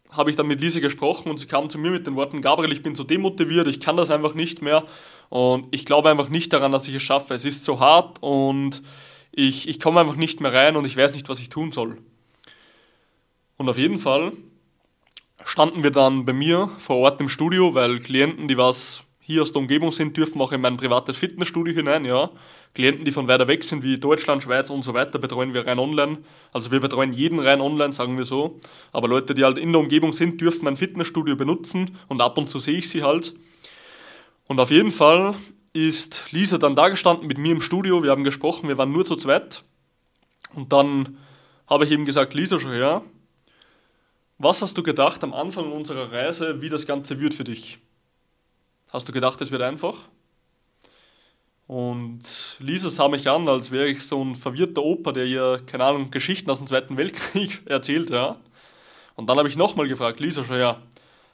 habe 0.09 0.29
ich 0.29 0.35
dann 0.35 0.47
mit 0.47 0.59
Lise 0.59 0.81
gesprochen 0.81 1.29
und 1.29 1.37
sie 1.37 1.47
kam 1.47 1.69
zu 1.69 1.77
mir 1.77 1.91
mit 1.91 2.05
den 2.05 2.15
Worten, 2.15 2.41
Gabriel, 2.41 2.73
ich 2.73 2.83
bin 2.83 2.95
so 2.95 3.05
demotiviert, 3.05 3.67
ich 3.67 3.79
kann 3.79 3.95
das 3.95 4.11
einfach 4.11 4.33
nicht 4.33 4.61
mehr 4.61 4.83
und 5.29 5.67
ich 5.71 5.85
glaube 5.85 6.09
einfach 6.09 6.27
nicht 6.27 6.51
daran, 6.51 6.73
dass 6.73 6.87
ich 6.89 6.95
es 6.95 7.03
schaffe. 7.03 7.33
Es 7.33 7.45
ist 7.45 7.63
so 7.63 7.79
hart 7.79 8.17
und 8.21 8.81
ich, 9.31 9.69
ich 9.69 9.79
komme 9.79 10.01
einfach 10.01 10.17
nicht 10.17 10.41
mehr 10.41 10.51
rein 10.51 10.75
und 10.75 10.85
ich 10.85 10.97
weiß 10.97 11.13
nicht, 11.13 11.29
was 11.29 11.39
ich 11.39 11.47
tun 11.47 11.71
soll. 11.71 11.97
Und 13.59 13.67
auf 13.67 13.77
jeden 13.77 13.97
Fall 13.97 14.31
standen 15.43 15.83
wir 15.83 15.91
dann 15.91 16.23
bei 16.23 16.31
mir 16.31 16.69
vor 16.79 16.95
Ort 16.95 17.19
im 17.19 17.27
Studio, 17.27 17.75
weil 17.75 17.99
Klienten, 17.99 18.47
die 18.47 18.57
was 18.57 19.03
hier 19.19 19.41
aus 19.41 19.51
der 19.51 19.61
Umgebung 19.61 19.91
sind, 19.91 20.15
dürfen 20.15 20.39
auch 20.39 20.53
in 20.53 20.61
mein 20.61 20.77
privates 20.77 21.17
Fitnessstudio 21.17 21.73
hinein, 21.75 22.05
ja. 22.05 22.29
Klienten, 22.73 23.03
die 23.03 23.11
von 23.11 23.27
weiter 23.27 23.49
weg 23.49 23.65
sind, 23.65 23.83
wie 23.83 23.97
Deutschland, 23.97 24.43
Schweiz 24.43 24.69
und 24.69 24.83
so 24.83 24.93
weiter, 24.93 25.19
betreuen 25.19 25.53
wir 25.53 25.67
rein 25.67 25.77
online. 25.77 26.19
Also 26.53 26.71
wir 26.71 26.79
betreuen 26.79 27.11
jeden 27.11 27.37
rein 27.37 27.59
online, 27.59 27.91
sagen 27.91 28.17
wir 28.17 28.23
so. 28.23 28.61
Aber 28.93 29.09
Leute, 29.09 29.35
die 29.35 29.43
halt 29.43 29.57
in 29.57 29.73
der 29.73 29.81
Umgebung 29.81 30.13
sind, 30.13 30.39
dürfen 30.39 30.63
mein 30.63 30.77
Fitnessstudio 30.77 31.35
benutzen 31.35 31.97
und 32.07 32.21
ab 32.21 32.37
und 32.37 32.47
zu 32.47 32.59
sehe 32.59 32.77
ich 32.77 32.89
sie 32.89 33.03
halt. 33.03 33.35
Und 34.47 34.61
auf 34.61 34.71
jeden 34.71 34.91
Fall 34.91 35.35
ist 35.73 36.31
Lisa 36.31 36.57
dann 36.57 36.77
da 36.77 36.87
gestanden 36.87 37.27
mit 37.27 37.37
mir 37.37 37.51
im 37.51 37.61
Studio, 37.61 38.03
wir 38.03 38.11
haben 38.11 38.23
gesprochen, 38.23 38.69
wir 38.69 38.77
waren 38.77 38.93
nur 38.93 39.05
zu 39.05 39.17
zweit. 39.17 39.65
Und 40.55 40.71
dann 40.71 41.17
habe 41.67 41.83
ich 41.83 41.91
eben 41.91 42.05
gesagt, 42.05 42.33
Lisa, 42.33 42.57
schon 42.57 42.71
her, 42.71 43.03
was 44.39 44.61
hast 44.61 44.77
du 44.77 44.83
gedacht 44.83 45.23
am 45.23 45.33
Anfang 45.33 45.71
unserer 45.71 46.11
Reise, 46.11 46.61
wie 46.61 46.69
das 46.69 46.87
Ganze 46.87 47.19
wird 47.19 47.33
für 47.33 47.43
dich? 47.43 47.77
Hast 48.91 49.07
du 49.07 49.11
gedacht, 49.11 49.39
es 49.41 49.51
wird 49.51 49.61
einfach? 49.61 50.07
Und 51.67 52.57
Lisa 52.59 52.89
sah 52.89 53.09
mich 53.09 53.29
an, 53.29 53.47
als 53.47 53.69
wäre 53.69 53.87
ich 53.87 54.01
so 54.01 54.23
ein 54.23 54.33
verwirrter 54.33 54.81
Opa, 54.81 55.11
der 55.11 55.25
ihr, 55.25 55.61
keine 55.67 55.83
Ahnung, 55.83 56.09
Geschichten 56.09 56.49
aus 56.49 56.57
dem 56.57 56.67
Zweiten 56.67 56.97
Weltkrieg 56.97 57.61
erzählt, 57.65 58.09
ja. 58.09 58.37
Und 59.15 59.29
dann 59.29 59.37
habe 59.37 59.49
ich 59.49 59.57
nochmal 59.57 59.89
gefragt, 59.89 60.21
Lisa, 60.21 60.43
schau 60.43 60.55
her, 60.55 60.81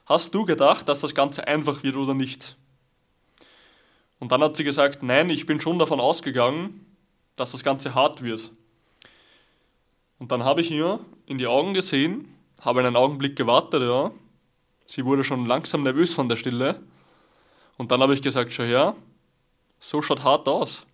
hast 0.04 0.34
du 0.34 0.44
gedacht, 0.44 0.88
dass 0.88 1.00
das 1.00 1.14
Ganze 1.14 1.46
einfach 1.46 1.84
wird 1.84 1.94
oder 1.94 2.12
nicht? 2.12 2.56
Und 4.18 4.32
dann 4.32 4.42
hat 4.42 4.56
sie 4.56 4.64
gesagt, 4.64 5.04
nein, 5.04 5.30
ich 5.30 5.46
bin 5.46 5.60
schon 5.60 5.78
davon 5.78 6.00
ausgegangen, 6.00 6.84
dass 7.36 7.52
das 7.52 7.62
Ganze 7.62 7.94
hart 7.94 8.22
wird. 8.22 8.50
Und 10.18 10.32
dann 10.32 10.42
habe 10.44 10.60
ich 10.60 10.70
ihr 10.72 10.98
in 11.26 11.38
die 11.38 11.46
Augen 11.46 11.72
gesehen, 11.72 12.35
habe 12.60 12.80
einen 12.80 12.96
Augenblick 12.96 13.36
gewartet, 13.36 13.82
ja. 13.82 14.10
Sie 14.86 15.04
wurde 15.04 15.24
schon 15.24 15.46
langsam 15.46 15.82
nervös 15.82 16.14
von 16.14 16.28
der 16.28 16.36
Stille. 16.36 16.80
Und 17.76 17.90
dann 17.90 18.00
habe 18.00 18.14
ich 18.14 18.22
gesagt, 18.22 18.52
schau 18.52 18.62
her, 18.62 18.96
so 19.80 20.00
schaut 20.00 20.22
hart 20.24 20.48
aus. 20.48 20.86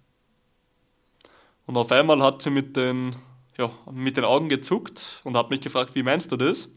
Und 1.66 1.76
auf 1.76 1.92
einmal 1.92 2.22
hat 2.22 2.42
sie 2.42 2.50
mit 2.50 2.76
den, 2.76 3.14
ja, 3.56 3.70
mit 3.90 4.16
den 4.16 4.24
Augen 4.24 4.48
gezuckt 4.48 5.20
und 5.24 5.36
hat 5.36 5.50
mich 5.50 5.60
gefragt, 5.60 5.94
wie 5.94 6.02
meinst 6.02 6.32
du 6.32 6.36
das? 6.36 6.68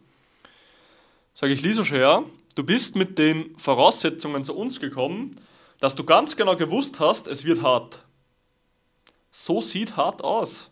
Sage 1.33 1.53
ich, 1.53 1.61
Lisa, 1.61 1.83
schau 1.83 1.95
her, 1.95 2.23
du 2.55 2.63
bist 2.63 2.95
mit 2.95 3.17
den 3.17 3.57
Voraussetzungen 3.57 4.43
zu 4.43 4.55
uns 4.55 4.79
gekommen, 4.79 5.39
dass 5.79 5.95
du 5.95 6.03
ganz 6.03 6.35
genau 6.35 6.55
gewusst 6.55 6.99
hast, 6.99 7.27
es 7.27 7.43
wird 7.45 7.61
hart. 7.61 8.05
So 9.31 9.59
sieht 9.59 9.97
hart 9.97 10.23
aus. 10.23 10.69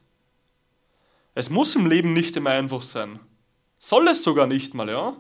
Es 1.36 1.50
muss 1.50 1.76
im 1.76 1.88
Leben 1.88 2.14
nicht 2.14 2.36
immer 2.38 2.52
einfach 2.52 2.82
sein. 2.82 3.20
Soll 3.86 4.08
es 4.08 4.24
sogar 4.24 4.48
nicht 4.48 4.74
mal, 4.74 4.88
ja? 4.88 5.18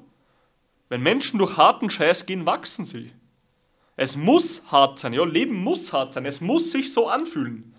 Wenn 0.88 1.01
Menschen 1.01 1.38
durch 1.38 1.58
harten 1.58 1.89
Scheiß 1.89 2.25
gehen, 2.25 2.46
wachsen 2.46 2.86
sie. 2.86 3.12
Es 3.98 4.15
muss 4.15 4.63
hart 4.72 5.00
sein, 5.00 5.12
ja, 5.12 5.25
Leben 5.25 5.62
muss 5.62 5.91
hart 5.91 6.13
sein, 6.13 6.25
es 6.25 6.39
muss 6.39 6.72
sich 6.72 6.93
so 6.93 7.10
anfühlen. 7.10 7.75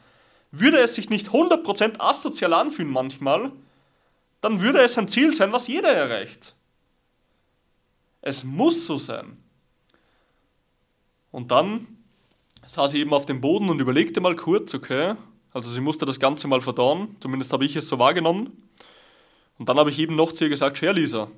Würde 0.50 0.76
es 0.80 0.94
sich 0.94 1.08
nicht 1.08 1.28
100% 1.28 2.00
asozial 2.00 2.52
anfühlen 2.52 2.92
manchmal, 2.92 3.52
dann 4.42 4.60
würde 4.60 4.82
es 4.82 4.98
ein 4.98 5.08
Ziel 5.08 5.34
sein, 5.34 5.52
was 5.52 5.68
jeder 5.68 5.88
erreicht. 5.88 6.54
Es 8.20 8.44
muss 8.44 8.84
so 8.84 8.98
sein. 8.98 9.38
Und 11.30 11.50
dann 11.50 11.86
saß 12.66 12.90
sie 12.90 13.00
eben 13.00 13.14
auf 13.14 13.24
dem 13.24 13.40
Boden 13.40 13.70
und 13.70 13.80
überlegte 13.80 14.20
mal 14.20 14.36
kurz, 14.36 14.74
okay, 14.74 15.14
also 15.50 15.70
sie 15.70 15.80
musste 15.80 16.04
das 16.04 16.20
Ganze 16.20 16.46
mal 16.46 16.60
verdauen, 16.60 17.16
zumindest 17.20 17.54
habe 17.54 17.64
ich 17.64 17.74
es 17.74 17.88
so 17.88 17.98
wahrgenommen. 17.98 18.68
Und 19.58 19.68
dann 19.68 19.78
habe 19.78 19.90
ich 19.90 19.98
eben 19.98 20.16
noch 20.16 20.32
zu 20.32 20.44
ihr 20.44 20.50
gesagt, 20.50 20.78
Scher 20.78 20.92
Lisa, 20.92 21.28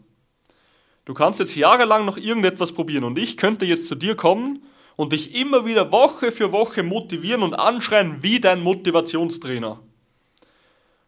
Du 1.06 1.14
kannst 1.14 1.38
jetzt 1.38 1.54
jahrelang 1.54 2.04
noch 2.04 2.16
irgendetwas 2.16 2.72
probieren 2.72 3.04
und 3.04 3.16
ich 3.16 3.36
könnte 3.36 3.64
jetzt 3.64 3.86
zu 3.86 3.94
dir 3.94 4.16
kommen 4.16 4.64
und 4.96 5.12
dich 5.12 5.36
immer 5.36 5.64
wieder 5.64 5.92
Woche 5.92 6.32
für 6.32 6.50
Woche 6.50 6.82
motivieren 6.82 7.44
und 7.44 7.54
anschreien 7.54 8.24
wie 8.24 8.40
dein 8.40 8.60
Motivationstrainer. 8.60 9.80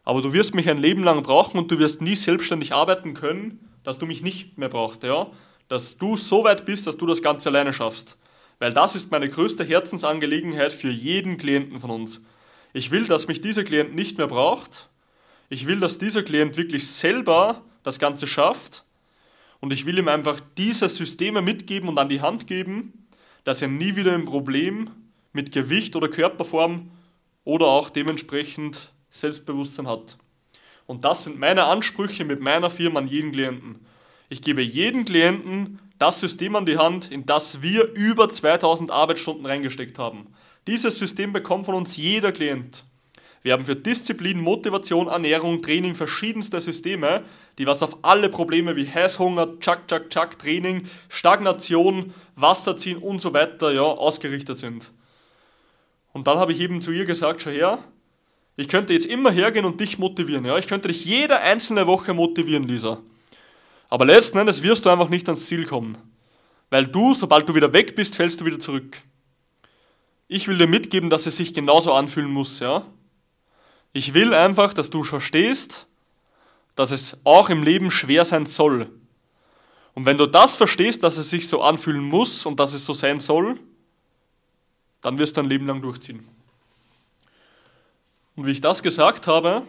aber 0.05 0.23
du 0.23 0.33
wirst 0.33 0.55
mich 0.55 0.71
ein 0.71 0.79
Leben 0.79 1.03
lang 1.03 1.25
brauchen 1.25 1.59
und 1.59 1.71
du 1.71 1.81
wirst 1.81 2.01
nie 2.01 2.15
selbstständig 2.15 2.73
arbeiten 2.73 3.13
können, 3.13 3.69
dass 3.83 3.99
du 3.99 4.07
mich 4.07 4.23
nicht 4.23 4.57
mehr 4.57 4.69
brauchst, 4.69 5.03
ja? 5.03 5.33
Dass 5.67 5.99
du 5.99 6.17
so 6.17 6.45
weit 6.45 6.65
bist, 6.65 6.87
dass 6.87 6.97
du 6.97 7.05
das 7.05 7.21
Ganze 7.21 7.49
alleine 7.49 7.73
schaffst. 7.73 8.17
Weil 8.61 8.73
das 8.73 8.95
ist 8.95 9.11
meine 9.11 9.29
größte 9.29 9.65
Herzensangelegenheit 9.65 10.73
für 10.73 10.91
jeden 10.91 11.39
Klienten 11.39 11.81
von 11.81 11.91
uns. 11.91 12.23
Ich 12.73 12.93
will, 12.93 13.07
dass 13.07 13.27
mich 13.27 13.41
dieser 13.41 13.65
Klient 13.65 13.95
nicht 13.97 14.17
mehr 14.17 14.29
braucht. 14.29 14.89
Ich 15.51 15.67
will, 15.67 15.81
dass 15.81 15.99
dieser 15.99 16.23
Klient 16.23 16.57
wirklich 16.57 16.87
selber 16.87 17.63
das 17.83 17.99
Ganze 17.99 18.27
schafft. 18.27 18.85
Und 19.61 19.73
ich 19.73 19.87
will 19.87 19.99
ihm 19.99 20.09
einfach 20.09 20.41
diese 20.57 20.89
Systeme 20.89 21.43
mitgeben 21.43 21.89
und 21.89 21.99
an 21.99 22.09
die 22.09 22.21
Hand 22.21 22.47
geben, 22.47 23.07
dass 23.45 23.63
er 23.63 23.69
nie 23.69 23.97
wieder 23.97 24.15
ein 24.15 24.25
Problem 24.25 24.91
mit 25.33 25.53
Gewicht 25.53 25.97
oder 25.97 26.09
Körperform 26.09 26.91
oder 27.45 27.67
auch 27.67 27.91
dementsprechend 27.91 28.93
Selbstbewusstsein 29.11 29.89
hat. 29.89 30.19
Und 30.87 31.05
das 31.05 31.25
sind 31.25 31.39
meine 31.39 31.65
Ansprüche 31.65 32.25
mit 32.25 32.41
meiner 32.41 32.71
Firma 32.71 33.01
an 33.01 33.09
jeden 33.09 33.33
Klienten. 33.33 33.87
Ich 34.29 34.43
gebe 34.43 34.63
jedem 34.63 35.05
Klienten 35.05 35.81
das 35.99 36.21
System 36.21 36.57
an 36.57 36.67
die 36.67 36.79
Hand, 36.79 37.11
in 37.11 37.27
das 37.27 37.63
wir 37.63 37.93
über 37.95 38.29
2000 38.29 38.91
Arbeitsstunden 38.91 39.47
reingesteckt 39.47 39.99
haben. 39.99 40.27
Dieses 40.67 40.99
System 40.99 41.33
bekommt 41.33 41.67
von 41.67 41.75
uns 41.75 41.97
jeder 41.97 42.33
Klient. 42.33 42.85
Wir 43.43 43.53
haben 43.53 43.65
für 43.65 43.77
Disziplin, 43.77 44.41
Motivation, 44.41 45.07
Ernährung, 45.07 45.63
Training 45.63 45.95
verschiedenste 45.95 46.61
Systeme, 46.61 47.25
die 47.59 47.67
was 47.67 47.83
auf 47.83 47.99
alle 48.03 48.29
Probleme 48.29 48.77
wie 48.77 48.89
Heißhunger, 48.89 49.61
Chuck, 49.61 49.87
Chuck, 49.89 50.11
Chuck, 50.11 50.39
Training, 50.39 50.89
Stagnation, 51.09 52.13
Wasser 52.37 52.77
ziehen 52.77 52.99
und 52.99 53.21
so 53.21 53.33
weiter 53.33 53.73
ja, 53.73 53.83
ausgerichtet 53.83 54.59
sind. 54.59 54.93
Und 56.13 56.27
dann 56.27 56.39
habe 56.39 56.53
ich 56.53 56.61
eben 56.61 56.81
zu 56.81 56.91
ihr 56.91 57.05
gesagt, 57.05 57.43
schau 57.43 57.51
her, 57.51 57.79
ich 58.57 58.67
könnte 58.67 58.93
jetzt 58.93 59.07
immer 59.07 59.31
hergehen 59.31 59.65
und 59.65 59.81
dich 59.81 59.99
motivieren. 59.99 60.45
Ja? 60.45 60.59
Ich 60.59 60.67
könnte 60.67 60.89
dich 60.89 61.05
jede 61.05 61.39
einzelne 61.39 61.87
Woche 61.87 62.13
motivieren, 62.13 62.67
Lisa. 62.67 62.99
Aber 63.89 64.05
letzten 64.05 64.39
Endes 64.39 64.63
wirst 64.63 64.85
du 64.85 64.91
einfach 64.91 65.09
nicht 65.09 65.29
ans 65.29 65.47
Ziel 65.47 65.65
kommen. 65.65 65.97
Weil 66.71 66.87
du, 66.87 67.15
sobald 67.15 67.49
du 67.49 67.55
wieder 67.55 67.73
weg 67.73 67.95
bist, 67.95 68.17
fällst 68.17 68.41
du 68.41 68.45
wieder 68.45 68.59
zurück. 68.59 68.99
Ich 70.27 70.49
will 70.49 70.59
dir 70.59 70.67
mitgeben, 70.67 71.09
dass 71.09 71.27
es 71.27 71.37
sich 71.37 71.55
genauso 71.55 71.93
anfühlen 71.93 72.31
muss, 72.31 72.59
ja. 72.59 72.85
Ich 73.93 74.15
will 74.15 74.35
einfach, 74.35 74.75
dass 74.75 74.91
du 74.91 75.03
verstehst, 75.03 75.87
dass 76.75 76.91
es 76.91 77.17
auch 77.25 77.51
im 77.51 77.63
Leben 77.63 77.91
schwer 77.91 78.25
sein 78.25 78.47
soll. 78.47 78.91
Und 79.95 80.07
wenn 80.07 80.17
du 80.17 80.27
das 80.27 80.55
verstehst, 80.55 81.03
dass 81.03 81.17
es 81.17 81.31
sich 81.31 81.49
so 81.49 81.63
anfühlen 81.63 82.05
muss 82.05 82.47
und 82.47 82.61
dass 82.61 82.73
es 82.73 82.87
so 82.87 82.93
sein 82.93 83.19
soll, 83.19 83.59
dann 85.01 85.19
wirst 85.19 85.37
du 85.37 85.41
dein 85.41 85.51
Leben 85.51 85.67
lang 85.67 85.83
durchziehen. 85.83 86.27
Und 88.37 88.47
wie 88.47 88.53
ich 88.53 88.61
das 88.61 88.83
gesagt 88.83 89.27
habe, 89.27 89.67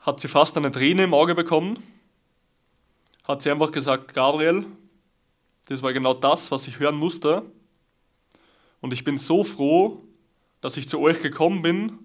hat 0.00 0.20
sie 0.20 0.28
fast 0.28 0.56
eine 0.56 0.70
Träne 0.70 1.04
im 1.04 1.14
Auge 1.14 1.34
bekommen, 1.34 1.82
hat 3.24 3.40
sie 3.42 3.50
einfach 3.50 3.72
gesagt, 3.72 4.12
Gabriel, 4.12 4.66
das 5.68 5.82
war 5.82 5.92
genau 5.92 6.14
das, 6.14 6.50
was 6.50 6.66
ich 6.66 6.78
hören 6.78 6.96
musste. 6.96 7.42
Und 8.80 8.92
ich 8.92 9.04
bin 9.04 9.18
so 9.18 9.44
froh, 9.44 10.02
dass 10.60 10.76
ich 10.76 10.88
zu 10.88 10.98
euch 11.00 11.22
gekommen 11.22 11.62
bin, 11.62 11.98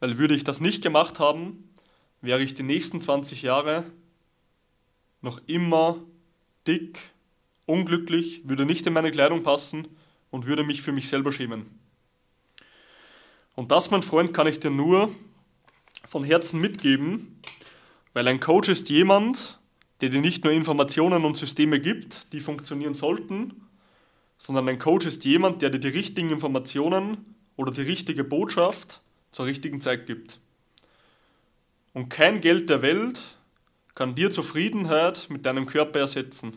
weil 0.00 0.18
würde 0.18 0.34
ich 0.34 0.44
das 0.44 0.60
nicht 0.60 0.82
gemacht 0.82 1.18
haben, 1.18 1.68
wäre 2.20 2.42
ich 2.42 2.54
die 2.54 2.62
nächsten 2.62 3.00
20 3.00 3.42
Jahre 3.42 3.84
noch 5.20 5.40
immer 5.46 5.98
dick, 6.66 6.98
unglücklich, 7.66 8.42
würde 8.44 8.66
nicht 8.66 8.86
in 8.86 8.92
meine 8.92 9.10
Kleidung 9.10 9.42
passen 9.42 9.88
und 10.30 10.46
würde 10.46 10.64
mich 10.64 10.82
für 10.82 10.92
mich 10.92 11.08
selber 11.08 11.32
schämen. 11.32 11.70
Und 13.54 13.70
das, 13.70 13.90
mein 13.90 14.02
Freund, 14.02 14.34
kann 14.34 14.46
ich 14.46 14.60
dir 14.60 14.70
nur 14.70 15.10
von 16.06 16.24
Herzen 16.24 16.60
mitgeben, 16.60 17.40
weil 18.12 18.28
ein 18.28 18.40
Coach 18.40 18.68
ist 18.68 18.90
jemand, 18.90 19.58
der 20.00 20.08
dir 20.08 20.20
nicht 20.20 20.44
nur 20.44 20.52
Informationen 20.52 21.24
und 21.24 21.36
Systeme 21.36 21.80
gibt, 21.80 22.32
die 22.32 22.40
funktionieren 22.40 22.94
sollten, 22.94 23.68
sondern 24.38 24.68
ein 24.68 24.78
Coach 24.78 25.06
ist 25.06 25.24
jemand, 25.24 25.62
der 25.62 25.70
dir 25.70 25.78
die 25.78 25.88
richtigen 25.88 26.30
Informationen 26.30 27.33
oder 27.56 27.72
die 27.72 27.82
richtige 27.82 28.24
Botschaft 28.24 29.00
zur 29.30 29.46
richtigen 29.46 29.80
Zeit 29.80 30.06
gibt. 30.06 30.40
Und 31.92 32.08
kein 32.08 32.40
Geld 32.40 32.70
der 32.70 32.82
Welt 32.82 33.22
kann 33.94 34.14
dir 34.14 34.30
Zufriedenheit 34.30 35.26
mit 35.30 35.46
deinem 35.46 35.66
Körper 35.66 36.00
ersetzen. 36.00 36.56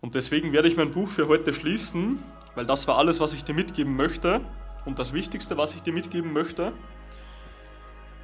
Und 0.00 0.16
deswegen 0.16 0.52
werde 0.52 0.68
ich 0.68 0.76
mein 0.76 0.90
Buch 0.90 1.08
für 1.08 1.28
heute 1.28 1.54
schließen, 1.54 2.18
weil 2.56 2.66
das 2.66 2.88
war 2.88 2.98
alles, 2.98 3.20
was 3.20 3.32
ich 3.32 3.44
dir 3.44 3.54
mitgeben 3.54 3.94
möchte 3.94 4.44
und 4.84 4.98
das 4.98 5.12
Wichtigste, 5.12 5.56
was 5.56 5.74
ich 5.74 5.82
dir 5.82 5.92
mitgeben 5.92 6.32
möchte. 6.32 6.72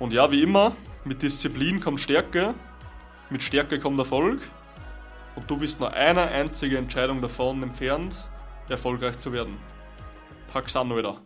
Und 0.01 0.13
ja, 0.13 0.31
wie 0.33 0.43
immer, 0.43 0.77
mit 1.05 1.23
Disziplin 1.23 1.81
kommt 1.81 2.01
Stärke, 2.01 2.55
mit 3.31 3.43
Stärke 3.43 3.79
kommt 3.79 3.99
Erfolg 3.99 4.41
und 5.37 5.49
du 5.49 5.57
bist 5.57 5.79
nur 5.79 5.93
eine 5.93 6.23
einzige 6.23 6.79
Entscheidung 6.79 7.23
davon 7.23 7.63
entfernt, 7.63 8.29
erfolgreich 8.69 9.19
zu 9.19 9.33
werden. 9.33 9.57
Pack's 10.53 10.75
an 10.75 10.95
wieder. 10.97 11.17